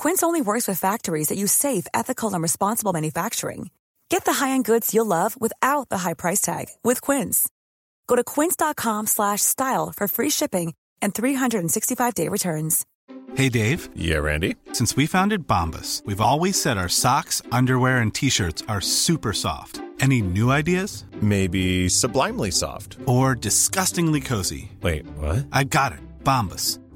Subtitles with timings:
[0.00, 3.68] Quince only works with factories that use safe, ethical, and responsible manufacturing.
[4.08, 7.46] Get the high-end goods you'll love without the high price tag with Quince.
[8.06, 12.86] Go to quince.com/style for free shipping and 365-day returns.
[13.34, 13.90] Hey Dave.
[13.94, 14.56] Yeah, Randy.
[14.72, 19.82] Since we founded Bombus, we've always said our socks, underwear, and t-shirts are super soft.
[20.00, 21.04] Any new ideas?
[21.20, 22.96] Maybe sublimely soft.
[23.04, 24.72] Or disgustingly cozy.
[24.80, 25.46] Wait, what?
[25.52, 26.00] I got it.
[26.24, 26.78] Bombus.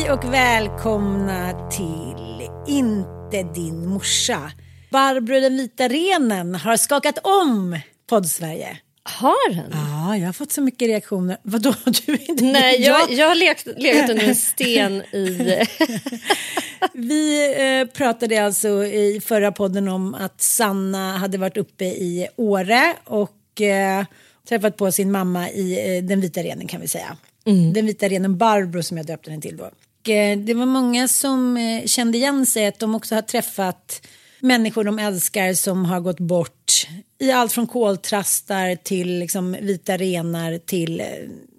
[0.00, 4.52] Hej och välkomna till Inte din morsa.
[4.90, 8.78] Barbro den vita renen har skakat om poddsverige.
[9.02, 9.70] Har den?
[9.72, 11.36] Ja, jag har fått så mycket reaktioner.
[11.42, 11.74] Vadå?
[12.06, 15.58] Du inte Nej, jag, jag har lekt, legat under en sten i...
[16.92, 22.96] Vi eh, pratade alltså i förra podden om att Sanna hade varit uppe i Åre
[23.04, 24.04] och eh,
[24.48, 27.16] träffat på sin mamma i eh, Den vita renen kan vi säga.
[27.74, 29.70] Den vita renen Barbro som jag döpte den till då.
[30.08, 34.06] Eh, det var många som eh, kände igen sig att de också har träffat
[34.40, 36.86] människor de älskar som har gått bort
[37.18, 41.06] i allt från koltrastar till liksom, vita renar till eh,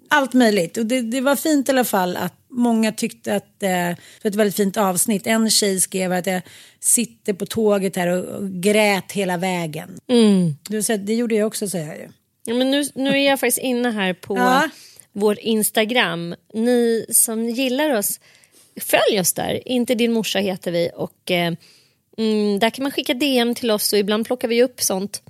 [0.08, 0.76] allt möjligt.
[0.76, 4.30] Och det, det var fint i alla fall att många tyckte att eh, det var
[4.30, 5.26] ett väldigt fint avsnitt.
[5.26, 6.42] En tjej skrev att jag
[6.80, 9.98] sitter på tåget här och, och grät hela vägen.
[10.68, 12.08] Du sa, det gjorde jag också, säger jag ju.
[12.44, 14.68] Ja, men nu, nu är jag faktiskt inne här på Ja
[15.12, 16.34] vår Instagram.
[16.54, 18.20] Ni som gillar oss,
[18.80, 19.68] följ oss där.
[19.68, 20.90] Inte din morsa heter vi.
[20.94, 21.54] Och, eh,
[22.18, 25.22] mm, där kan man skicka DM till oss och ibland plockar vi upp sånt.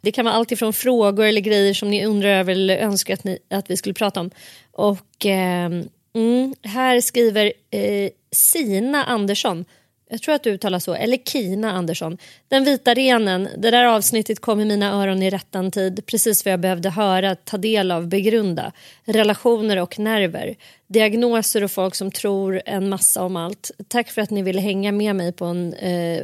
[0.00, 3.24] Det kan vara allt ifrån frågor eller grejer som ni undrar över eller önskar att,
[3.24, 4.30] ni, att vi skulle prata om.
[4.72, 5.70] Och eh,
[6.14, 9.64] mm, här skriver eh, Sina Andersson
[10.12, 12.18] jag tror att du uttalar så, eller Kina Andersson.
[12.48, 16.06] Den vita renen, det där avsnittet kom i mina öron i rättan tid.
[16.06, 18.72] Precis vad jag behövde höra, ta del av, begrunda.
[19.04, 20.54] Relationer och nerver.
[20.86, 23.70] Diagnoser och folk som tror en massa om allt.
[23.88, 26.22] Tack för att ni ville hänga med mig på en eh,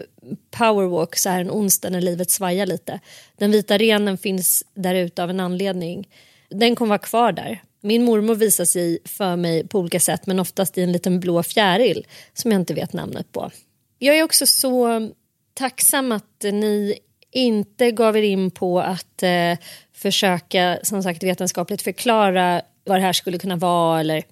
[0.50, 3.00] powerwalk så här en onsdag när livet svajar lite.
[3.36, 6.08] Den vita renen finns där ute av en anledning.
[6.48, 7.62] Den kommer vara kvar där.
[7.80, 11.42] Min mormor visar sig för mig på olika sätt men oftast i en liten blå
[11.42, 13.50] fjäril som jag inte vet namnet på.
[13.98, 15.10] Jag är också så
[15.54, 16.98] tacksam att ni
[17.30, 19.58] inte gav er in på att eh,
[19.92, 24.22] försöka som sagt vetenskapligt förklara vad det här skulle kunna vara eller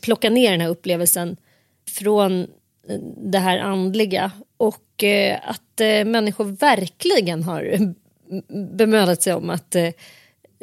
[0.00, 1.36] plocka ner den här upplevelsen
[1.88, 2.40] från
[2.88, 4.30] eh, det här andliga.
[4.56, 7.94] Och eh, att eh, människor verkligen har
[8.76, 9.90] bemödat sig om att eh,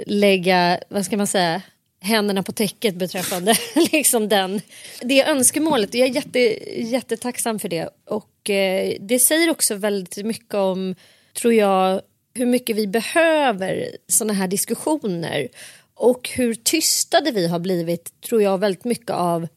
[0.05, 1.61] lägga, vad ska man säga,
[2.07, 3.55] händerna på täcket beträffande
[3.91, 4.61] liksom den,
[5.01, 5.93] det önskemålet.
[5.93, 6.39] Jag är jätte,
[6.81, 7.89] jättetacksam för det.
[8.05, 10.95] Och eh, det säger också väldigt mycket om,
[11.33, 12.01] tror jag,
[12.33, 15.47] hur mycket vi behöver såna här diskussioner.
[15.93, 19.47] Och hur tystade vi har blivit, tror jag, väldigt mycket av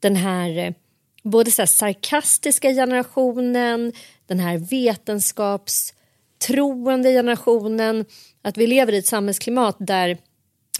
[0.00, 0.72] den här eh,
[1.22, 3.92] både så här sarkastiska generationen,
[4.26, 8.04] den här vetenskapstroende generationen.
[8.42, 10.18] Att vi lever i ett samhällsklimat där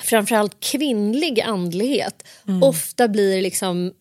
[0.02, 2.24] framförallt kvinnlig andlighet
[2.62, 3.92] ofta blir liksom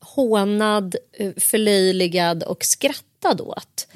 [0.00, 3.88] hånad, eh, förlöjligad och skrattad åt.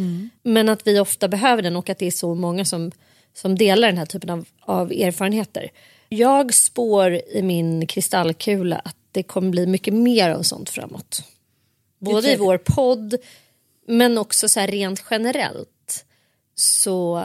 [0.42, 2.92] Men att vi ofta behöver den och att det är så många som,
[3.34, 5.70] som delar den här typen av, av erfarenheter.
[6.08, 11.22] Jag spår i min kristallkula att det kommer bli mycket mer av sånt framåt.
[11.98, 13.14] Både i vår podd
[13.86, 16.04] men också så rent generellt
[16.54, 17.24] så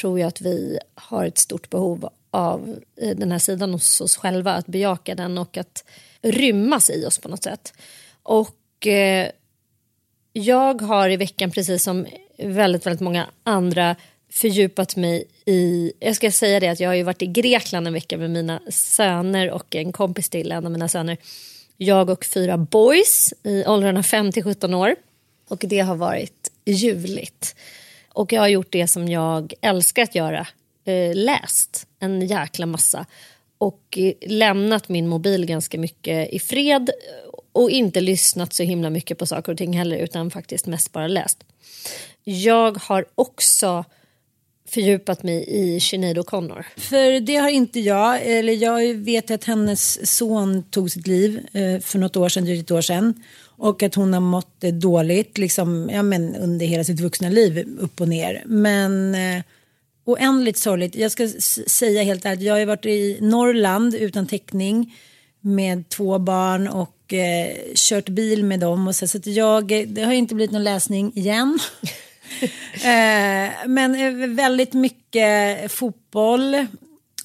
[0.00, 4.52] tror jag att vi har ett stort behov av den här sidan hos oss själva,
[4.52, 5.84] att bejaka den och att
[6.22, 7.72] rymmas i oss på något sätt.
[8.22, 9.30] Och eh,
[10.32, 12.06] jag har i veckan, precis som
[12.38, 13.96] väldigt, väldigt många andra,
[14.30, 15.92] fördjupat mig i...
[16.00, 18.60] Jag ska säga det att jag har ju varit i Grekland en vecka med mina
[18.68, 21.16] söner och en kompis till en av mina söner.
[21.76, 24.96] Jag och fyra boys i åldrarna 5 till 17 år.
[25.48, 27.56] Och det har varit ljuvligt.
[28.08, 30.46] Och jag har gjort det som jag älskar att göra.
[30.84, 33.06] Eh, läst en jäkla massa.
[33.58, 36.90] Och eh, lämnat min mobil ganska mycket i fred.
[37.52, 39.96] Och inte lyssnat så himla mycket på saker och ting heller.
[39.96, 41.38] Utan faktiskt mest bara läst.
[42.24, 43.84] Jag har också
[44.68, 46.64] fördjupat mig i Sinead O'Connor.
[46.76, 48.22] För det har inte jag.
[48.22, 52.62] Eller jag vet att hennes son tog sitt liv eh, för något år sedan, drygt
[52.62, 53.22] ett år sedan.
[53.56, 58.00] Och att hon har mått dåligt liksom, ja, men under hela sitt vuxna liv, upp
[58.00, 58.42] och ner.
[58.46, 59.42] Men eh,
[60.12, 60.94] oändligt sorgligt.
[60.94, 61.28] Jag ska
[61.66, 64.94] säga helt ärligt, jag har ju varit i Norrland utan täckning
[65.40, 68.88] med två barn och eh, kört bil med dem.
[68.88, 71.58] Och så, så att jag, det har ju inte blivit någon läsning igen.
[72.74, 76.54] eh, men eh, väldigt mycket fotboll,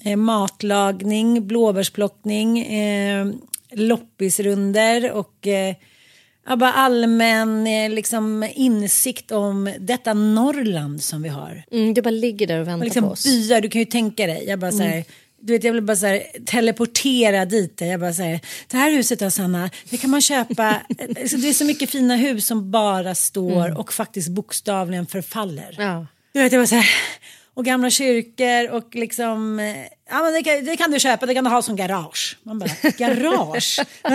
[0.05, 3.27] eh, matlagning, blåbärsplockning, eh,
[3.71, 5.75] loppisrunder och eh,
[6.47, 11.63] ja, bara allmän eh, liksom, insikt om detta Norrland som vi har.
[11.71, 13.24] Mm, det bara ligger där och väntar Och liksom på oss.
[13.24, 14.45] byar, du kan ju tänka dig.
[14.47, 15.03] Jag bara så här,
[15.42, 17.81] du vet, jag vill bara så här, teleportera dit.
[17.81, 20.81] Jag bara så här, det här huset då Sanna, det kan man köpa.
[21.21, 25.75] Alltså, det är så mycket fina hus som bara står och faktiskt bokstavligen förfaller.
[25.77, 26.06] Ja.
[26.33, 26.89] Du vet, jag bara så här,
[27.55, 29.75] och gamla kyrkor och liksom, eh,
[30.09, 32.37] ja men det kan, det kan du köpa, det kan du ha som garage.
[32.43, 33.79] Man bara, garage?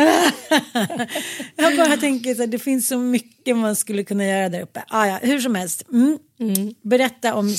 [1.56, 4.84] jag bara tänker så här, det finns så mycket man skulle kunna göra där uppe.
[4.88, 6.19] Ah, ja, hur som helst, mm.
[6.82, 7.54] berätta om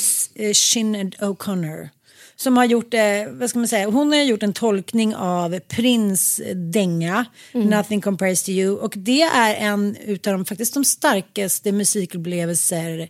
[0.54, 1.90] Sinead O'Connor.
[2.36, 6.42] Som har gjort, eh, vad ska man säga, hon har gjort en tolkning av Prins
[6.56, 8.78] dänga, Nothing Compares to You.
[8.78, 13.10] Och det är en utav de, faktiskt de starkaste musikupplevelser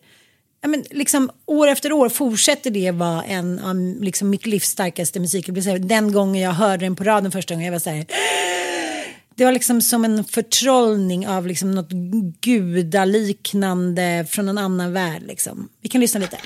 [0.62, 5.20] Ja, men liksom, år efter år fortsätter det vara en av liksom, mitt livs starkaste
[5.20, 5.78] musikupplevelse.
[5.78, 8.06] Den gången jag hörde den på radion första gången, jag var så här...
[9.36, 11.92] Det var liksom som en förtrollning av liksom något
[12.42, 15.24] gudaliknande från en annan värld.
[15.24, 15.70] Liksom.
[15.82, 16.38] Vi kan lyssna lite.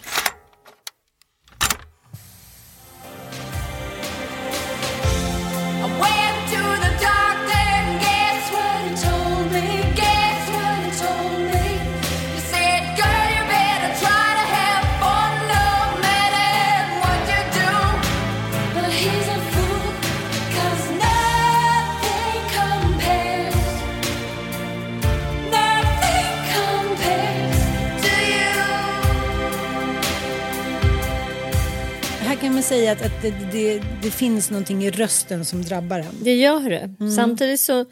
[32.66, 36.16] Säga att, att det, det, det finns någonting i rösten som drabbar en.
[36.22, 37.12] Det gör det.
[37.16, 37.86] Samtidigt så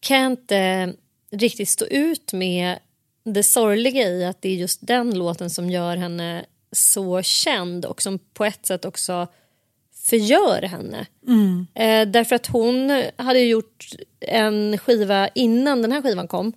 [0.00, 0.92] kan jag inte
[1.30, 2.78] riktigt stå ut med
[3.24, 8.02] det sorgliga i att det är just den låten som gör henne så känd och
[8.02, 9.26] som på ett sätt också
[9.94, 11.06] förgör henne.
[11.74, 13.86] Eh, därför att hon hade gjort
[14.20, 16.52] en skiva innan den här skivan kom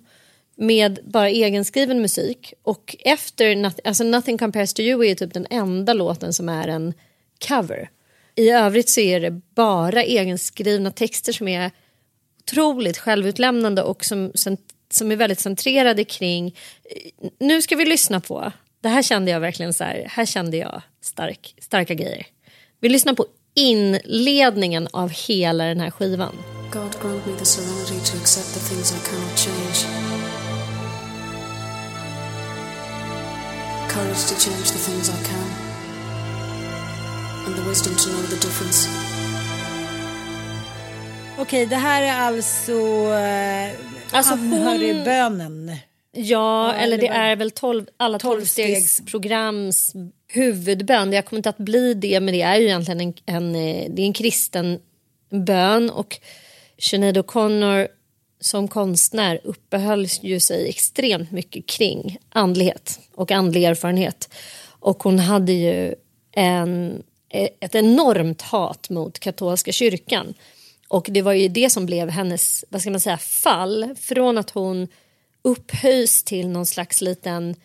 [0.56, 5.46] med bara egenskriven musik och efter Noth- alltså Nothing Compares to You är typ den
[5.50, 6.94] enda låten som är en
[7.48, 7.90] cover.
[8.34, 11.70] I övrigt så är det bara egenskrivna texter som är
[12.42, 14.32] otroligt självutlämnande och som,
[14.90, 16.56] som, är väldigt centrerade kring...
[17.38, 18.52] Nu ska vi lyssna på...
[18.80, 22.26] Det här kände jag verkligen så här, här kände jag stark, starka grejer.
[22.80, 26.36] Vi lyssnar på inledningen av hela den här skivan.
[26.72, 29.86] God grant me the serenity to accept the things I cannot change.
[33.88, 35.71] Courage to change the things I can.
[37.46, 38.88] And the wisdom to know the difference.
[41.38, 42.72] Okej, det här är alltså,
[43.12, 43.70] eh,
[44.12, 45.76] Alltså, hon- anhörigbönen.
[46.12, 49.92] Ja, eller det är väl 12, alla tolvstegsprograms
[50.28, 51.12] huvudbön.
[51.12, 54.02] Jag kommer inte att bli det, men det är ju egentligen en, en, eh, det
[54.02, 54.78] är en kristen
[55.30, 55.90] bön.
[55.90, 56.18] Och
[56.78, 57.88] Sinead O'Connor
[58.40, 64.34] som konstnär uppehöll ju sig extremt mycket kring andlighet och andlig erfarenhet.
[64.80, 65.94] Och hon hade ju
[66.32, 70.34] en, Eh, ett enormt hat mot katolska kyrkan.
[70.88, 73.94] Och det var ju det som blev hennes, vad ska man säga, fall.
[74.00, 74.88] Från att hon
[75.42, 77.56] upphöjs till någon slags liten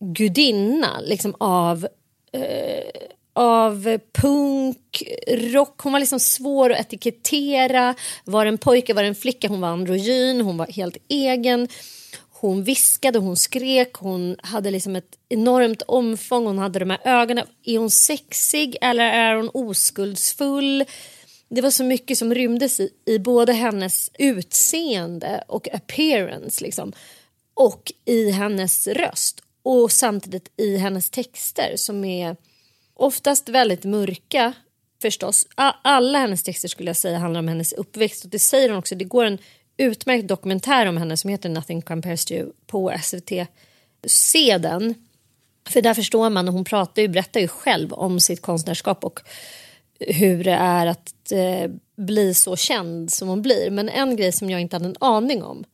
[0.00, 1.88] gudinna liksom av,
[2.32, 5.80] eh, av punk, rock.
[5.80, 7.94] Hon var liksom svår att etikettera.
[8.24, 9.48] Var det en pojke, var det en flicka?
[9.48, 11.68] Hon var androgyn, hon var helt egen.
[12.36, 17.46] Hon viskade, hon skrek, hon hade liksom ett enormt omfång, hon hade de här ögonen.
[17.64, 20.84] Är hon sexig eller är hon oskuldsfull?
[21.48, 26.92] Det var så mycket som rymdes i, i både hennes utseende och appearance liksom,
[27.54, 32.36] och i hennes röst och samtidigt i hennes texter som är
[32.94, 34.52] oftast väldigt mörka
[35.02, 35.46] förstås.
[35.82, 38.94] Alla hennes texter skulle jag säga handlar om hennes uppväxt och det säger hon också.
[38.94, 39.38] Det går en
[39.76, 43.32] utmärkt dokumentär om henne som heter Nothing Compares to You på SVT.
[44.06, 44.94] Se den.
[45.68, 49.20] För där förstår man, och hon pratar ju, berättar ju själv om sitt konstnärskap och
[49.98, 53.70] hur det är att eh, bli så känd som hon blir.
[53.70, 55.64] Men en grej som jag inte hade en aning om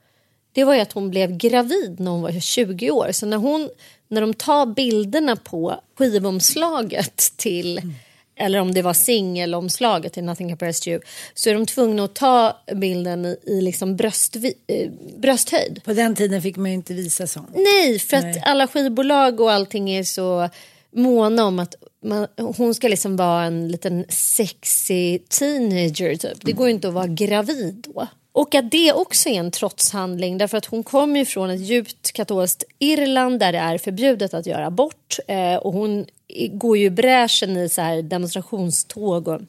[0.53, 3.09] det var ju att hon blev gravid när hon var 20 år.
[3.13, 3.71] Så när, hon,
[4.09, 7.95] när de tar bilderna på skivomslaget till mm
[8.41, 11.01] eller om det var singelomslaget till Nothing Compares to You
[11.35, 15.81] så är de tvungna att ta bilden i, i liksom bröstvi, eh, brösthöjd.
[15.85, 17.51] På den tiden fick man ju inte visa sånt.
[17.55, 18.31] Nej, för Nej.
[18.31, 20.49] att alla skivbolag och allting är så
[20.91, 26.39] måna om att man, hon ska liksom vara en liten sexy teenager typ.
[26.41, 28.09] Det går ju inte att vara gravid då.
[28.33, 32.13] Och att det också är en trotshandling därför att hon kommer ju från ett djupt
[32.13, 36.07] katolskt Irland där det är förbjudet att göra abort eh, och hon
[36.51, 39.41] går ju i bräschen i så här demonstrationståg och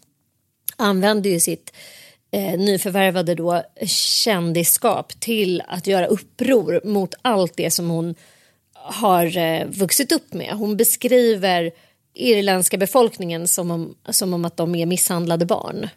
[0.76, 1.74] använder ju sitt
[2.32, 8.16] eh, nyförvärvade då kändisskap till att göra uppror mot allt det som hon
[8.74, 10.54] har eh, vuxit upp med.
[10.54, 11.72] Hon beskriver
[12.14, 15.90] irländska befolkningen som om, som om att de är misshandlade barn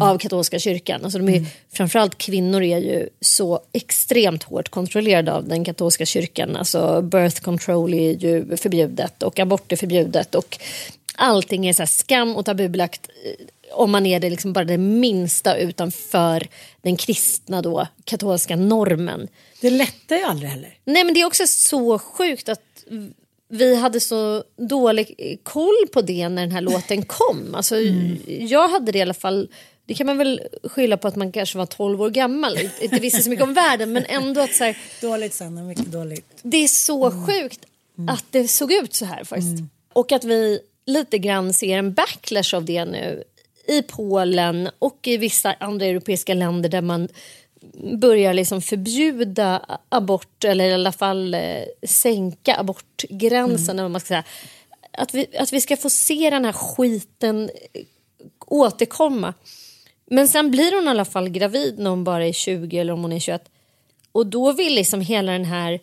[0.00, 1.04] av katolska kyrkan.
[1.04, 6.56] Alltså de är, Framförallt kvinnor är ju så extremt hårt kontrollerade av den katolska kyrkan.
[6.56, 10.58] Alltså birth control är ju förbjudet och abort är förbjudet och
[11.14, 15.56] allting är så skam och tabubelagt eh, om man är det liksom bara det minsta
[15.56, 16.48] utanför
[16.82, 19.28] den kristna då, katolska normen.
[19.60, 20.74] Det lättar ju aldrig heller.
[20.84, 22.84] Nej men det är också så sjukt att
[23.48, 27.54] vi hade så dålig koll på det när den här låten kom.
[27.54, 27.76] Alltså,
[28.26, 29.48] Jag hade det i alla fall,
[29.90, 32.98] det kan man väl skylla på att man kanske var 12 år gammal och inte
[32.98, 36.40] visste så mycket om världen men ändå att så här, Dåligt Sanna, mycket dåligt.
[36.42, 37.66] det är så sjukt
[38.08, 39.62] att det såg ut så här faktiskt.
[39.92, 43.24] Och att vi lite grann ser en backlash av det nu
[43.66, 47.08] i Polen och i vissa andra europeiska länder där man
[48.00, 51.40] börjar liksom förbjuda abort eller i alla fall eh,
[51.86, 53.76] sänka abortgränsen.
[53.76, 54.24] vad Man ska säga.
[54.92, 57.50] Att, vi, att vi ska få se den här skiten
[58.46, 59.34] återkomma.
[60.10, 63.02] Men sen blir hon i alla fall gravid när hon bara är 20 eller om
[63.02, 63.50] hon är 21.
[64.12, 65.80] Och då vill liksom hela den här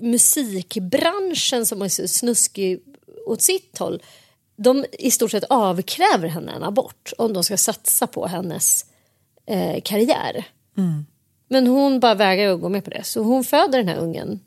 [0.00, 2.80] musikbranschen som är så snuskig
[3.26, 4.02] åt sitt håll.
[4.56, 8.86] De i stort sett avkräver henne en abort om de ska satsa på hennes
[9.46, 10.44] eh, karriär.
[11.48, 13.04] Men hon bara vägrar att gå med på det.
[13.04, 14.40] Så hon föder den här ungen.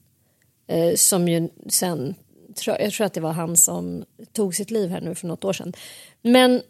[0.67, 2.15] Eh, som ju sen,
[2.65, 5.53] jag tror att det var han som tog sitt liv här nu för något år
[5.53, 5.73] sedan.
[6.21, 6.61] Men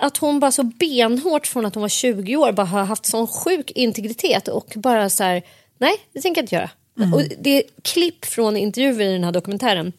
[0.00, 3.26] att hon bara så benhårt från att hon var 20 år bara har haft sån
[3.26, 5.42] sjuk integritet och bara så här,
[5.78, 6.70] nej det tänker jag inte göra.
[7.14, 9.92] Och det är klipp från intervjuer i den här dokumentären.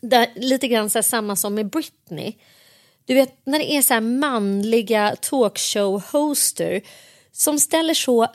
[0.00, 2.32] Där, lite grann så här, samma som med Britney.
[3.04, 6.82] Du vet när det är så här manliga talkshow-hoster
[7.32, 8.26] som ställer så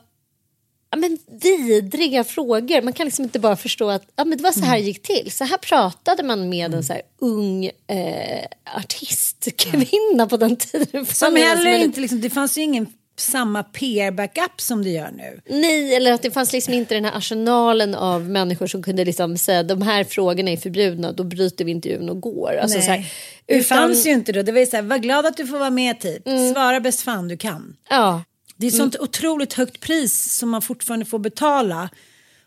[0.92, 2.82] ja, men vidriga frågor.
[2.82, 5.02] Man kan liksom inte bara förstå att ja, men det var så här det gick
[5.04, 5.32] till.
[5.32, 11.06] Så här pratade man med en så här ung eh, artistkvinna på den tiden.
[11.06, 12.88] Som det heller inte, liksom, det fanns ju ingen
[13.20, 15.42] samma PR-backup som det gör nu.
[15.50, 19.38] Nej, eller att det fanns liksom inte den här arsenalen av människor som kunde liksom
[19.38, 22.58] säga de här frågorna är förbjudna, då bryter vi intervjun och går.
[22.62, 22.86] Alltså, Nej.
[22.86, 23.06] så här,
[23.46, 24.42] Det utan- fanns ju inte då.
[24.42, 26.24] Det var ju så här, var glad att du får vara med typ.
[26.54, 27.76] Svara bäst fan du kan.
[27.90, 28.24] Ja,
[28.58, 31.90] Det är sånt otroligt högt pris som man fortfarande får betala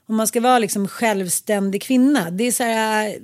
[0.07, 2.31] om man ska vara liksom självständig kvinna.
[2.31, 3.19] Det är så här,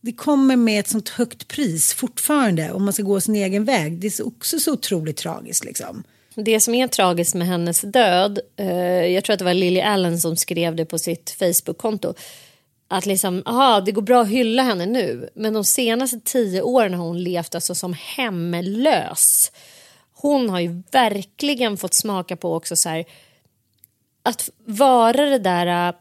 [0.00, 3.98] det kommer med ett sånt högt pris fortfarande om man ska gå sin egen väg.
[4.00, 6.04] Det är så- också så otroligt tragiskt liksom.
[6.34, 10.20] Det som är tragiskt med hennes död, eh, jag tror att det var Lily Allen
[10.20, 12.14] som skrev det på sitt Facebook-konto.
[12.88, 16.94] Att liksom, aha, det går bra att hylla henne nu, men de senaste tio åren
[16.94, 19.52] har hon levt alltså som hemlös.
[20.22, 23.04] Hon har ju verkligen fått smaka på också så här,
[24.22, 25.94] att vara det där äh,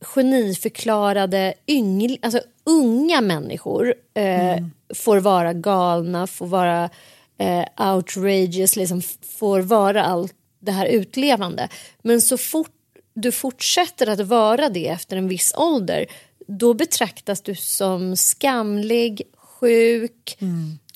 [0.00, 4.64] geniförklarade yngl, alltså unga människor eh,
[4.94, 6.90] får vara galna, får vara
[7.38, 9.02] eh, outrageous liksom
[9.38, 11.68] får vara allt det här utlevande.
[12.02, 12.72] Men så fort
[13.14, 16.06] du fortsätter att vara det efter en viss ålder
[16.46, 20.48] då betraktas du som skamlig, sjuk, eh,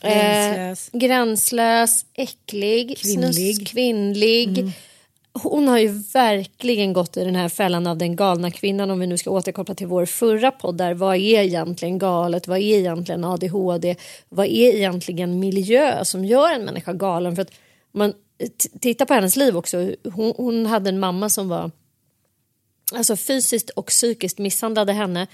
[0.02, 0.90] Gränslös.
[0.92, 3.34] gränslös äcklig, Kvinnlig.
[3.34, 4.72] Snus, kvinnlig.
[5.32, 9.06] Hon har ju verkligen gått i den här fällan av den galna kvinnan om vi
[9.06, 13.24] nu ska återkoppla till vår förra podd där vad är egentligen galet, vad är egentligen
[13.24, 13.96] ADHD,
[14.28, 17.52] vad är egentligen miljö som gör en människa galen för att
[17.92, 18.12] man
[18.80, 21.70] tittar på hennes liv också, hon, hon hade en mamma som var
[22.94, 25.26] alltså fysiskt och psykiskt misshandlade henne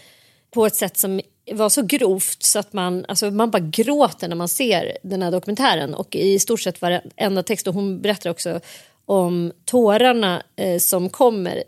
[0.51, 1.21] på ett sätt som
[1.53, 5.31] var så grovt så att man, alltså man bara gråter när man ser den här
[5.31, 8.61] dokumentären och i stort sett varenda text och hon berättar också
[9.05, 11.65] om tårarna eh, som kommer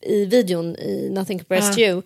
[0.00, 2.02] i videon i Nothing Compares You.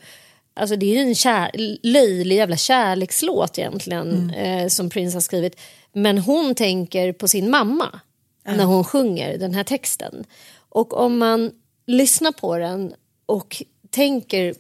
[0.55, 1.51] Alltså det är ju en kär,
[1.83, 5.61] löjlig jävla kärlekslåt egentligen eh, som Prince har skrivit.
[5.93, 8.01] Men hon tänker på sin mamma
[8.45, 10.25] när hon sjunger den här texten.
[10.69, 11.51] Och om man
[11.87, 12.95] lyssnar på den
[13.27, 14.55] och tänker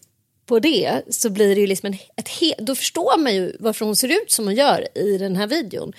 [0.52, 3.85] på det så blir det ju liksom en, ett he- då förstår man ju varför
[3.85, 5.92] hon ser ut som hon gör i den här videon.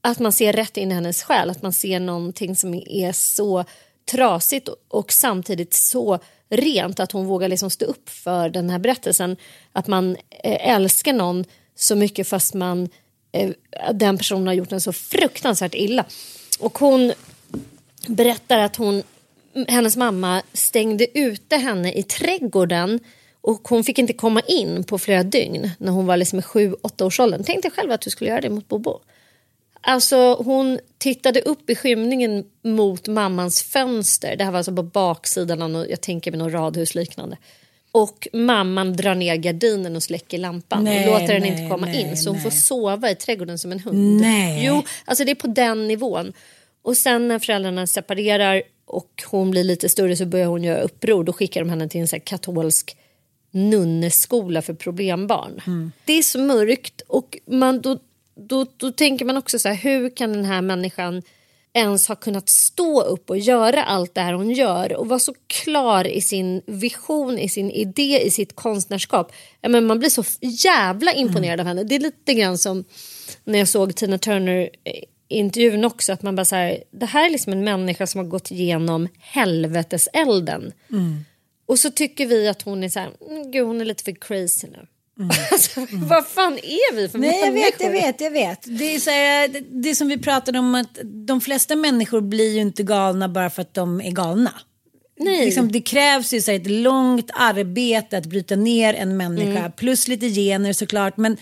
[0.00, 3.64] Att man ser rätt in i hennes själ, att man ser någonting som är så
[4.10, 9.36] trasigt och, samtidigt så rent att hon vågar liksom stå upp för den här berättelsen.
[9.72, 12.88] Att man eh, älskar någon så mycket fast man
[13.32, 13.50] eh,
[13.94, 16.04] den personen har gjort en så fruktansvärt illa.
[16.58, 17.12] Och hon
[18.06, 19.02] berättar att hon,
[19.68, 23.00] hennes mamma stängde ute henne i trädgården
[23.46, 26.74] och hon fick inte komma in på flera dygn när hon var liksom i sju,
[26.82, 27.42] åtta års åldern.
[27.46, 29.00] Tänk dig själv att du skulle göra det mot Bobo.
[29.80, 34.36] Alltså hon tittade upp i skymningen mot mammans fönster.
[34.36, 37.36] Det här var alltså på baksidan av något, jag tänker med något radhusliknande.
[37.92, 41.86] Och mamman drar ner gardinen och släcker lampan Nej, och låter den nej, inte komma
[41.86, 42.16] nej, in.
[42.16, 44.20] Så hon får sova i trädgården som en hund.
[44.20, 44.66] Nej.
[44.66, 46.32] Jo, alltså det är på den nivån.
[46.82, 51.24] Och sen när föräldrarna separerar och hon blir lite större så börjar hon göra uppror.
[51.24, 52.96] Då skickar de henne till en så katolsk
[53.56, 55.60] nunneskola för problembarn.
[55.66, 55.92] Mm.
[56.04, 57.98] Det är så mörkt och man, då,
[58.34, 61.22] då, då tänker man också så här, hur kan den här människan
[61.72, 65.34] ens ha kunnat stå upp och göra allt det här hon gör och vara så
[65.46, 69.32] klar i sin vision, i sin idé, i sitt konstnärskap.
[69.62, 71.84] Men man blir så jävla imponerad av henne.
[71.84, 72.84] Det är lite grann som
[73.44, 77.26] när jag såg Tina Turner eh, intervjun också att man bara så här, det här
[77.26, 80.72] är liksom en människa som har gått igenom helveteselden.
[81.66, 84.12] Och så tycker vi att hon är så här, "Mm, gud hon är lite för
[84.12, 84.86] crazy nu.
[85.52, 87.70] Alltså, Vad fan är vi för Nej, jag människor?
[87.70, 88.78] vet, jag vet, jag vet.
[88.78, 92.54] Det är, så här, det, det som vi pratade om att de flesta människor blir
[92.54, 94.52] ju inte galna bara för att de är galna.
[95.18, 95.44] Nej.
[95.44, 99.72] Liksom, det krävs ju så här, ett långt arbete att bryta ner en människa, Mm.
[99.72, 101.16] plus lite gener såklart.
[101.16, 101.36] Men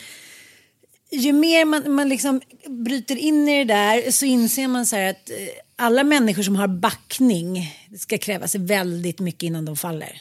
[1.11, 2.41] ju mer man, man liksom
[2.85, 5.37] bryter in i det där så inser man så här att eh,
[5.77, 10.21] alla människor som har backning, det ska krävas väldigt mycket innan de faller.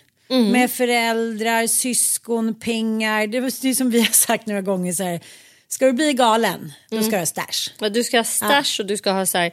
[0.51, 3.27] Med föräldrar, syskon, pengar.
[3.27, 5.19] Det är som vi har sagt några gånger så här.
[5.67, 7.73] Ska du bli galen, då ska du ha stash.
[7.79, 9.51] Ja, Du ska ha stash och du ska ha så här,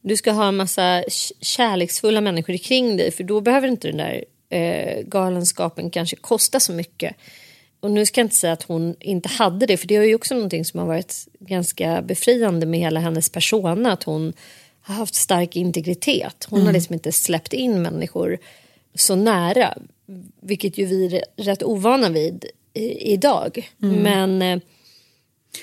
[0.00, 1.04] du ska ha en massa
[1.40, 6.72] kärleksfulla människor kring dig för då behöver inte den där eh, galenskapen kanske kosta så
[6.72, 7.16] mycket.
[7.80, 10.14] Och nu ska jag inte säga att hon inte hade det för det är ju
[10.14, 14.32] också någonting som har varit ganska befriande med hela hennes persona att hon
[14.82, 16.46] har haft stark integritet.
[16.50, 18.38] Hon har liksom inte släppt in människor
[18.94, 19.74] så nära
[20.40, 23.70] vilket ju vi är rätt ovana vid i, idag.
[23.78, 24.62] Men eh, Det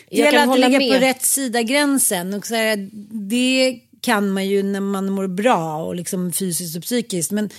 [0.10, 0.92] jag gäller kan att hålla ligga med.
[0.92, 2.34] på rätt sida gränsen.
[2.34, 2.90] Och så här,
[3.30, 7.32] det kan man ju när man mår bra och liksom fysiskt och psykiskt.
[7.32, 7.50] Men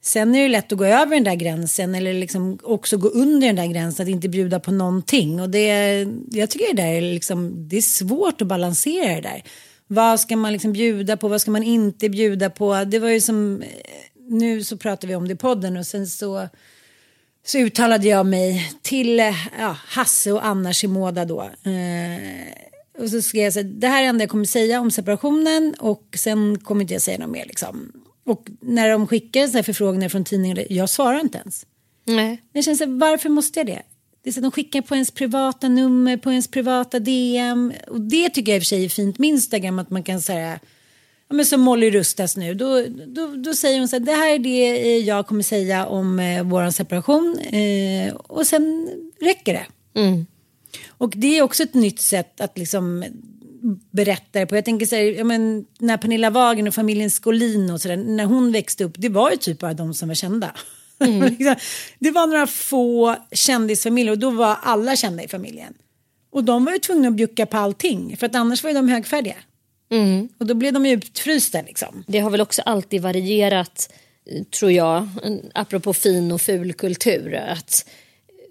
[0.00, 3.46] sen är det lätt att gå över den där gränsen eller liksom också gå under
[3.46, 4.04] den där gränsen.
[4.06, 5.40] Att inte bjuda på någonting.
[5.40, 9.42] Och det, jag tycker det där är, liksom, det är svårt att balansera det där.
[9.92, 11.28] Vad ska man liksom bjuda på?
[11.28, 12.84] Vad ska man inte bjuda på?
[12.84, 13.68] Det var ju som, eh,
[14.28, 16.48] nu så pratar vi om det i podden och sen så
[17.44, 21.42] så uttalade jag mig till eh, ja, Hasse och Anna Shimoda då.
[21.42, 24.80] Eh, och så skrev jag så här, det här är det enda jag kommer säga
[24.80, 27.92] om separationen och sen kommer inte jag säga något mer liksom.
[28.24, 31.66] Och när de skickar så här förfrågningar från tidningen, jag svarar inte ens.
[32.04, 32.42] Nej.
[32.52, 33.82] Jag känner så här, varför måste jag det?
[34.22, 37.72] Det är så de skickar på ens privata nummer, på ens privata DM.
[37.88, 40.20] Och det tycker jag i och för sig är fint med Instagram, att man kan
[40.20, 40.58] säga,
[41.28, 44.34] ja, men som Molly Rustas nu, då, då, då säger hon så här, det här
[44.34, 49.66] är det eh, jag kommer säga om eh, vår separation eh, och sen räcker det.
[50.88, 53.04] Och det är också ett nytt sätt att liksom
[53.90, 54.56] berätta det på.
[54.56, 57.96] Jag tänker så här, ja, men, när Pernilla Wagen och familjen Skolin och så där,
[57.96, 60.52] när hon växte upp, det var ju typ bara de som var kända.
[61.38, 61.54] Liksom,
[61.98, 65.74] det var några få kändisfamiljer och då var alla kända i familjen.
[66.30, 68.88] Och de var ju tvungna att bjucka på allting för att annars var ju de
[68.88, 69.36] högfärdiga.
[70.38, 72.04] Och då blev de ju utfrysta liksom.
[72.06, 73.92] Det har väl också alltid varierat,
[74.58, 75.08] tror jag,
[75.54, 77.34] apropå fin och fulkultur.
[77.34, 77.86] Att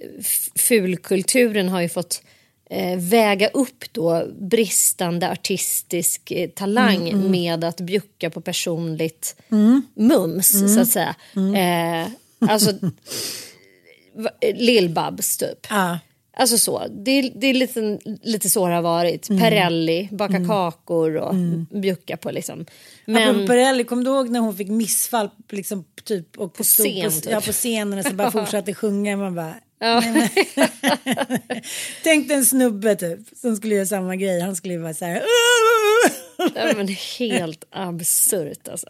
[0.02, 2.22] eh, f- fulkulturen har ju fått
[2.70, 9.36] eh, väga upp då bristande artistisk eh, talang med att bjucka på personligt
[9.96, 11.16] mums, så att säga.
[11.56, 12.08] Eh,
[12.50, 12.72] alltså,
[14.42, 15.68] Lill-Babs typ.
[15.70, 16.00] Ja.
[16.34, 19.28] Alltså så, det är, det är lite, lite så det har varit.
[19.28, 21.36] Perrelli, baka kakor och
[21.82, 22.66] bjucka på liksom.
[23.06, 23.48] Men...
[23.48, 27.12] Perrelli, kom du ihåg när hon fick missfall liksom, typ, och på stod scen, på,
[27.12, 27.32] typ.
[27.32, 29.18] ja, på scenen och så bara fortsatte sjunga.
[29.18, 29.56] Man bara,
[32.04, 34.41] Tänk dig en snubbe typ som skulle göra samma grej.
[34.41, 35.24] Han skulle vara så här.
[36.56, 36.88] ja, men
[37.20, 38.88] helt absurt alltså.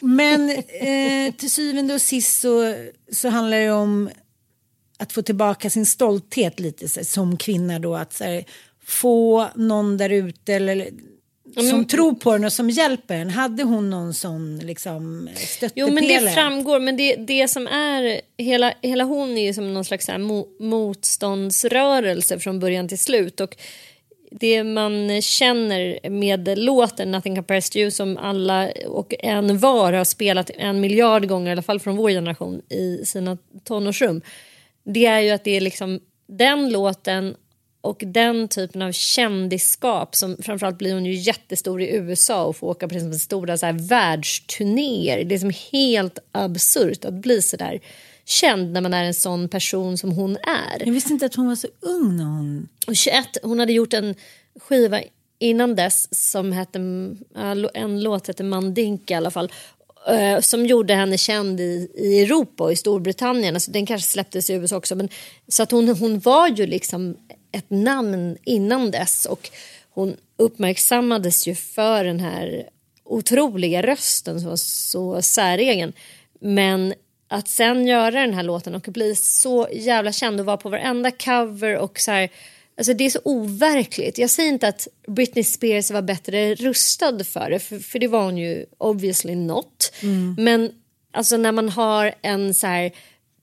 [0.00, 2.74] Men eh, till syvende och sist så,
[3.12, 4.10] så handlar det om
[4.98, 7.94] att få tillbaka sin stolthet lite så, här, som kvinna då.
[7.94, 8.44] Att här,
[8.84, 10.90] få någon där ute eller
[11.64, 13.30] som tror på en och som hjälper en.
[13.30, 15.90] Hade hon någon sån liksom Jo stöttepelare?
[15.90, 19.84] men det framgår, men det, det som är, hela, hela hon är ju som någon
[19.84, 23.40] slags här mo, motståndsrörelse från början till slut.
[23.40, 23.56] Och
[24.30, 30.04] det man känner med låten Nothing Compares to You som alla och en var har
[30.04, 34.22] spelat en miljard gånger, i alla fall från vår generation, i sina tonårsrum.
[34.84, 37.36] Det är ju att det är liksom den låten
[37.86, 42.66] och den typen av kändisskap som framförallt blir hon ju jättestor i USA och får
[42.66, 45.24] åka på liksom stora så här världsturnéer.
[45.24, 47.80] Det är som helt absurt att bli så där
[48.24, 50.86] känd när man är en sån person som hon är.
[50.86, 52.68] Jag visste inte att hon var så ung när hon...
[52.86, 54.14] Och 21, hon hade gjort en
[54.60, 55.00] skiva
[55.38, 56.78] innan dess som hette,
[57.74, 59.52] en låt hette Mandinka i alla fall.
[60.08, 63.54] eh, Som gjorde henne känd i, i Europa och i Storbritannien.
[63.54, 64.94] Alltså, den kanske släpptes i USA också.
[64.94, 65.08] Men,
[65.48, 67.16] så att hon, hon var ju liksom
[67.56, 69.26] ett namn innan dess.
[69.26, 69.50] Och
[69.90, 72.68] hon uppmärksammades ju för den här
[73.04, 75.92] otroliga rösten som var så säregen.
[76.40, 76.94] Men
[77.28, 81.10] att sen göra den här låten och bli så jävla känd och vara på varenda
[81.10, 82.28] cover och så här.
[82.76, 84.18] Alltså det är så overkligt.
[84.18, 88.24] Jag säger inte att Britney Spears var bättre rustad för det, för, för det var
[88.24, 89.92] hon ju obviously not.
[90.38, 90.72] Men
[91.12, 92.92] alltså när man har en så här,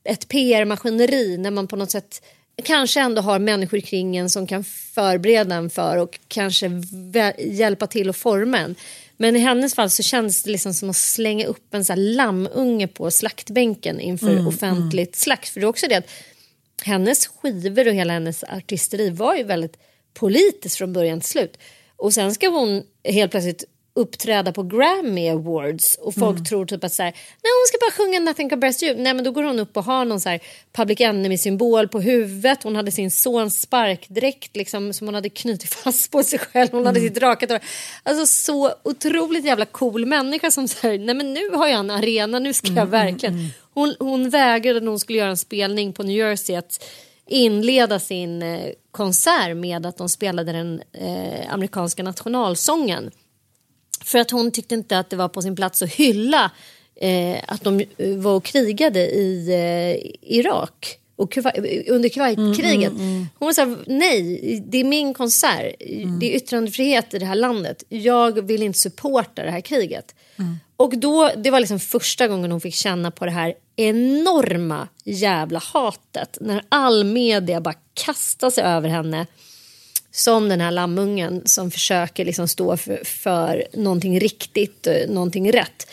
[0.04, 2.22] ett PR-maskineri, när man på något sätt
[2.64, 6.72] kanske ändå har människor kring en som kan förbereda en för och kanske
[7.40, 8.76] hjälpa till att forma en.
[9.18, 12.88] Men i hennes fall så kändes det liksom som att slänga upp en så lammunge
[12.88, 15.50] på slaktbänken inför offentligt slakt.
[15.50, 16.10] För det är också det att
[16.84, 19.78] hennes skivor och hela hennes artisteri var ju väldigt
[20.14, 21.58] politiskt från början till slut.
[21.96, 23.64] Och sen ska hon helt plötsligt
[23.96, 27.92] uppträda på Grammy Awards och folk tror typ att så här, nej hon ska bara
[27.92, 28.96] sjunga Nothing Compares You.
[28.96, 30.40] Nej men då går hon upp och har någon så här
[30.72, 32.64] Public Enemy symbol på huvudet.
[32.64, 36.70] Hon hade sin sons sparkdräkt liksom, som hon hade knutit fast på sig själv.
[36.72, 37.60] Hon hade sitt rakat hår.
[38.04, 42.40] Alltså så otroligt jävla cool människa som säger nej men nu har jag en arena,
[42.40, 43.50] nu ska jag verkligen.
[43.74, 46.86] Hon, hon vägrade när hon skulle göra en spelning på New Jersey att
[47.28, 53.12] inleda sin eh, konsert med att de spelade den eh, amerikanska nationalsången.
[54.04, 56.52] För att hon tyckte inte att det var på sin plats att hylla
[56.96, 61.00] eh, att de eh, var och krigade i eh, Irak.
[61.16, 62.92] Och Kuwait, under Kuwaitkriget.
[63.40, 65.76] Hon var så här, nej, det är min konsert.
[66.20, 67.84] Det är yttrandefrihet i det här landet.
[67.90, 70.16] Jag vill inte supporta det här kriget.
[70.78, 75.60] Och då, det var liksom första gången hon fick känna på det här enorma jävla
[75.60, 76.38] hatet.
[76.42, 79.28] När all media bara kastar sig över henne
[80.16, 85.88] som den här lammungen som försöker liksom stå för, för någonting riktigt, eh, någonting rätt.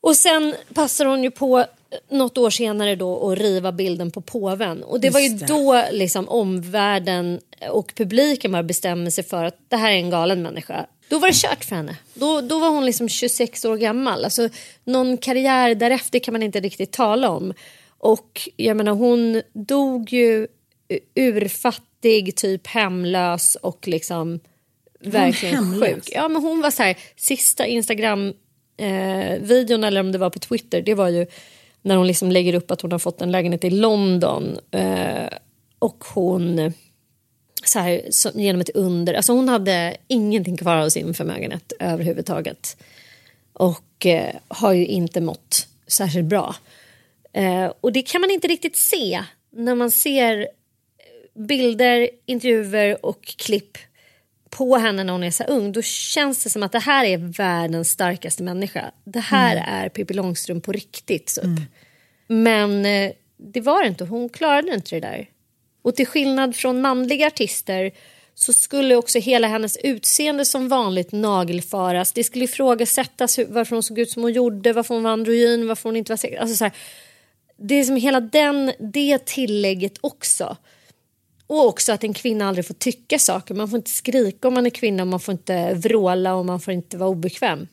[0.00, 1.64] Och sen passar hon ju på
[2.10, 4.82] något år senare då att riva bilden på påven.
[4.82, 5.46] Och det var ju det.
[5.46, 10.42] då liksom omvärlden och publiken bara bestämmer sig för att det här är en galen
[10.42, 10.86] människa.
[11.08, 11.96] Då var det kört för henne.
[12.14, 14.24] Då, då var hon liksom 26 år gammal.
[14.24, 14.48] Alltså,
[14.84, 17.54] någon karriär därefter kan man inte riktigt tala om.
[17.98, 20.46] Och jag menar hon dog ju
[21.14, 24.40] urfattig, typ hemlös och liksom
[25.00, 25.94] verkligen hemlös?
[25.94, 26.08] sjuk.
[26.12, 28.32] Ja men hon var så här, sista Instagram
[28.76, 31.26] eh, eller om det var på Twitter, det var ju
[31.82, 35.28] när hon liksom lägger upp att hon har fått en lägenhet i London eh,
[35.78, 36.72] och hon
[37.64, 42.76] så här, så, genom ett under, alltså hon hade ingenting kvar av sin förmögenhet överhuvudtaget
[43.52, 46.54] och eh, har ju inte mått särskilt bra.
[47.32, 50.48] Eh, och det kan man inte riktigt se när man ser
[51.36, 53.78] bilder, intervjuer och klipp
[54.50, 55.72] på henne när hon är så ung.
[55.72, 58.90] Då känns det som att det här är världens starkaste människa.
[59.04, 61.34] Det här är Pippi Långstrump på riktigt.
[61.34, 61.44] Typ.
[62.26, 64.04] Men eh, det var det inte.
[64.04, 65.28] Hon klarade inte det där.
[65.82, 67.90] Och till skillnad från manliga artister
[68.34, 72.12] så skulle också hela hennes utseende som vanligt nagelfaras.
[72.12, 75.68] Det skulle ifrågasättas hur- varför hon såg ut som hon gjorde, varför hon var androgyn,
[75.68, 76.36] varför hon inte var sex.
[76.40, 76.72] Alltså så här,
[77.56, 80.56] det är som hela den, det tillägget också.
[81.46, 83.54] Och också att en kvinna aldrig får tycka saker.
[83.54, 86.74] Man får inte skrika om man är kvinna, man får inte vråla och man får
[86.74, 87.68] inte vara obekväm.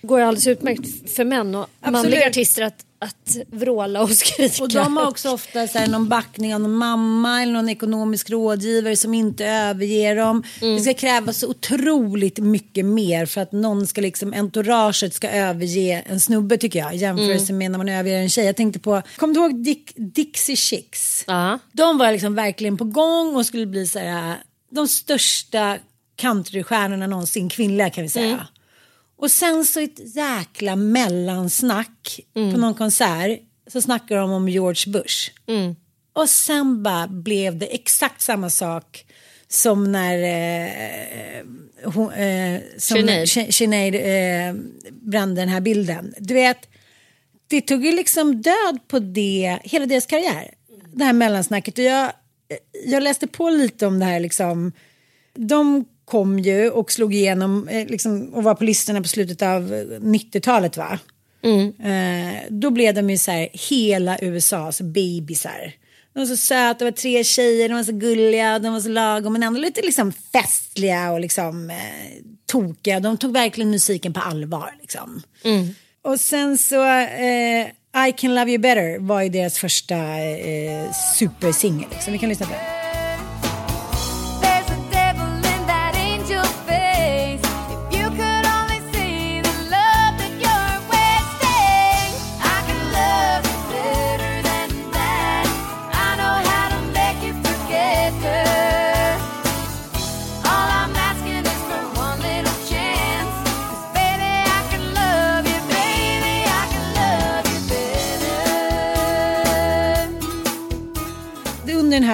[0.00, 1.92] Det går alldeles utmärkt för män och Absolut.
[1.92, 4.62] manliga artister att, att vråla och skrika.
[4.62, 8.30] Och de har också ofta så här, någon backning av någon mamma eller någon ekonomisk
[8.30, 10.42] rådgivare som inte överger dem.
[10.60, 10.74] Mm.
[10.76, 16.02] Det ska krävas så otroligt mycket mer för att någon ska liksom, entouraget ska överge
[16.06, 16.94] en snubbe tycker jag.
[16.94, 17.58] I jämförelse Mm.
[17.58, 18.46] med när man överger en tjej.
[18.46, 21.24] Jag tänkte på, kommer du ihåg Dick, Dixie Chicks?
[21.26, 21.58] Ja.
[21.72, 24.36] De var liksom verkligen på gång och skulle bli så här,
[24.70, 25.78] de största
[26.16, 28.26] countrystjärnorna någonsin, kvinnliga kan vi säga.
[28.26, 28.40] Mm.
[29.22, 32.20] Och sen så ett jäkla mellansnack
[32.52, 35.30] på någon konsert så snackar de om George Bush.
[36.12, 39.06] Och sen bara blev det exakt samma sak
[39.48, 41.44] som när eh,
[41.84, 43.28] hon, eh, som Sinead.
[43.54, 46.14] Sinead eh, brände den här bilden.
[46.18, 46.68] Du vet,
[47.46, 50.54] det tog ju liksom död på det, hela deras karriär.
[50.92, 51.78] Det här mellansnacket.
[51.78, 52.12] Och jag,
[52.86, 54.72] jag läste på lite om det här liksom.
[55.34, 59.62] De kom ju och slog igenom eh, liksom, och var på listorna på slutet av
[60.00, 60.98] 90-talet va?
[61.90, 65.72] Eh, då blev de ju så här hela USAs bebisar.
[66.12, 68.88] De var så söta, det var tre tjejer, de var så gulliga, de var så
[68.88, 71.76] lagom men ändå lite liksom festliga och liksom eh,
[72.46, 73.00] tokiga.
[73.00, 75.22] De tog verkligen musiken på allvar liksom.
[76.04, 77.66] Och sen så eh,
[78.08, 81.90] I can love you better var ju deras första eh, supersingel.
[81.90, 82.12] Liksom.
[82.12, 83.01] Vi kan lyssna på den.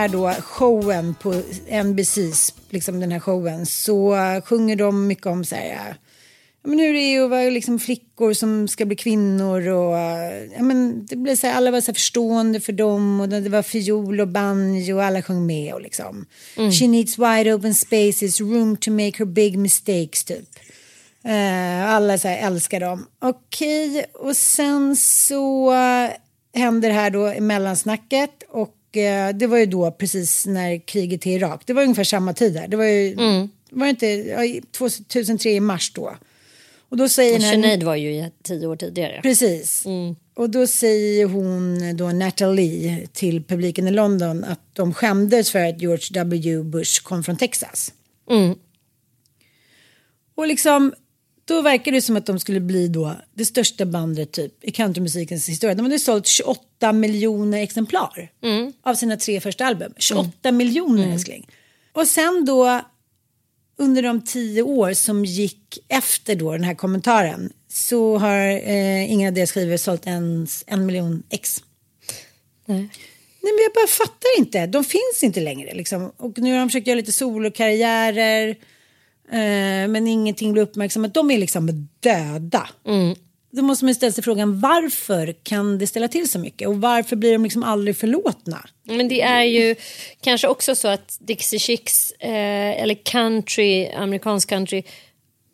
[0.08, 1.42] Här då showen på
[1.84, 5.94] NBCs, liksom den här showen, så sjunger de mycket om så här, ja,
[6.62, 9.98] men hur det är att vara liksom flickor som ska bli kvinnor och
[10.56, 13.48] ja, men det blev så här, alla var så här förstående för dem och det
[13.48, 16.26] var fiol och banjo och alla sjöng med och liksom.
[16.54, 20.48] She needs wide open spaces, room to make her big mistakes typ.
[21.24, 23.06] Eh, alla så här älskar dem.
[23.18, 25.72] Okej, och sen så
[26.54, 28.74] händer det här då i mellansnacket och
[29.34, 32.68] det var ju då precis när kriget till Irak, det var ungefär samma tid där.
[32.68, 33.14] Det var ju,
[33.70, 36.16] var det inte, ja, i 2003 i mars då.
[36.90, 39.20] Och då säger Sinead var ju i tio år tidigare.
[39.22, 39.84] Precis.
[40.34, 45.82] Och då säger hon då Natalie till publiken i London att de skämdes för att
[45.82, 46.62] George W.
[46.62, 47.92] Bush kom från Texas.
[50.34, 50.94] Och liksom,
[51.48, 55.48] då verkar det som att de skulle bli då det största bandet typ i countrymusikens
[55.48, 55.74] historia.
[55.74, 58.30] De hade sålt 28 miljoner exemplar
[58.82, 59.92] av sina tre första album.
[59.96, 61.48] 28 miljoner älskling.
[61.92, 62.80] Och sen då
[63.76, 69.28] under de tio år som gick efter då den här kommentaren så har eh, inga
[69.28, 71.62] av deras skivor sålt ens en miljon ex.
[72.66, 72.88] Nej.
[73.40, 74.66] Nej men jag bara fattar inte.
[74.66, 76.12] De finns inte längre liksom.
[76.16, 78.56] Och nu har de försökt göra lite solokarriärer.
[79.32, 81.14] Eh, men ingenting blir uppmärksammat.
[81.14, 82.68] De är liksom döda.
[83.50, 86.68] Då måste man ställa sig frågan varför kan det ställa till så mycket?
[86.68, 88.66] Och varför blir de liksom aldrig förlåtna?
[88.82, 89.74] Men det är ju
[90.20, 94.82] kanske också så att Dixie Chicks eh, eller country, amerikansk country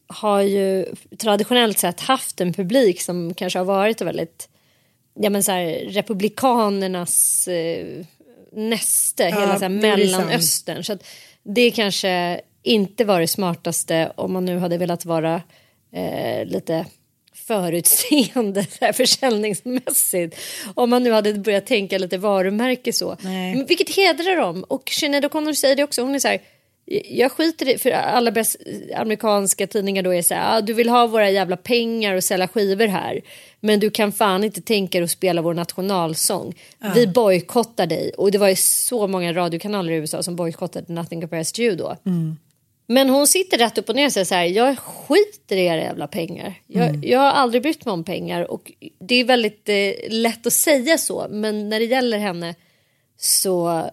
[0.06, 0.86] har ju
[1.18, 4.48] traditionellt sett haft en publik som kanske har varit väldigt
[5.20, 7.86] ja, men så här, republikanernas eh,
[8.52, 10.84] näste, hela så här, Mellanöstern.
[10.84, 11.06] Så att
[11.42, 15.42] det kanske inte var det smartaste om man nu hade velat vara
[15.92, 16.86] eh, lite
[17.46, 20.36] förutseende så här, försäljningsmässigt.
[20.74, 23.16] Om man nu hade börjat tänka lite varumärke så.
[23.20, 23.64] Nej.
[23.68, 24.64] Vilket hedrar dem.
[24.68, 26.02] Och Sinead O'Connor säger det också.
[26.02, 26.40] Hon är så här.
[27.10, 28.56] Jag skiter i, för alla bäst,
[28.96, 32.48] amerikanska tidningar då är så här, ah, du vill ha våra jävla pengar och sälja
[32.48, 33.20] skivor här.
[33.60, 36.54] Men du kan fan inte tänka dig att spela vår nationalsång.
[36.94, 38.12] Vi bojkottar dig.
[38.16, 41.76] Och det var ju så många radiokanaler i USA som bojkottade Nothing Compares to You
[41.76, 41.96] då.
[42.86, 45.80] Men hon sitter rätt upp och ner och säger så här, jag skiter i era
[45.80, 46.54] jävla pengar.
[46.66, 50.52] Jag, jag har aldrig brytt mig om pengar och det är väldigt eh, lätt att
[50.52, 51.26] säga så.
[51.30, 52.54] Men när det gäller henne
[53.16, 53.84] så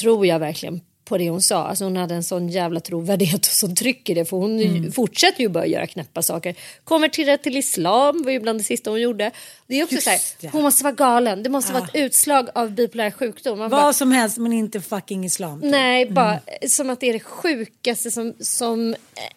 [0.00, 1.64] tror jag verkligen på det hon sa.
[1.64, 4.92] Alltså hon hade en sån jävla trovärdighet och sån tryck i det för hon Mm.
[4.92, 6.54] fortsätter ju bara göra knäppa saker.
[6.84, 9.30] Konverterade till islam var ju bland det sista hon gjorde.
[9.66, 10.48] Det är också Just så här, det.
[10.48, 11.42] hon måste vara galen.
[11.42, 13.58] Det måste vara ett utslag av bipolär sjukdom.
[13.58, 15.60] Man bara, Vad som helst men inte fucking islam.
[15.62, 15.70] typ.
[15.70, 18.94] Nej, bara som att det är det sjukaste som, som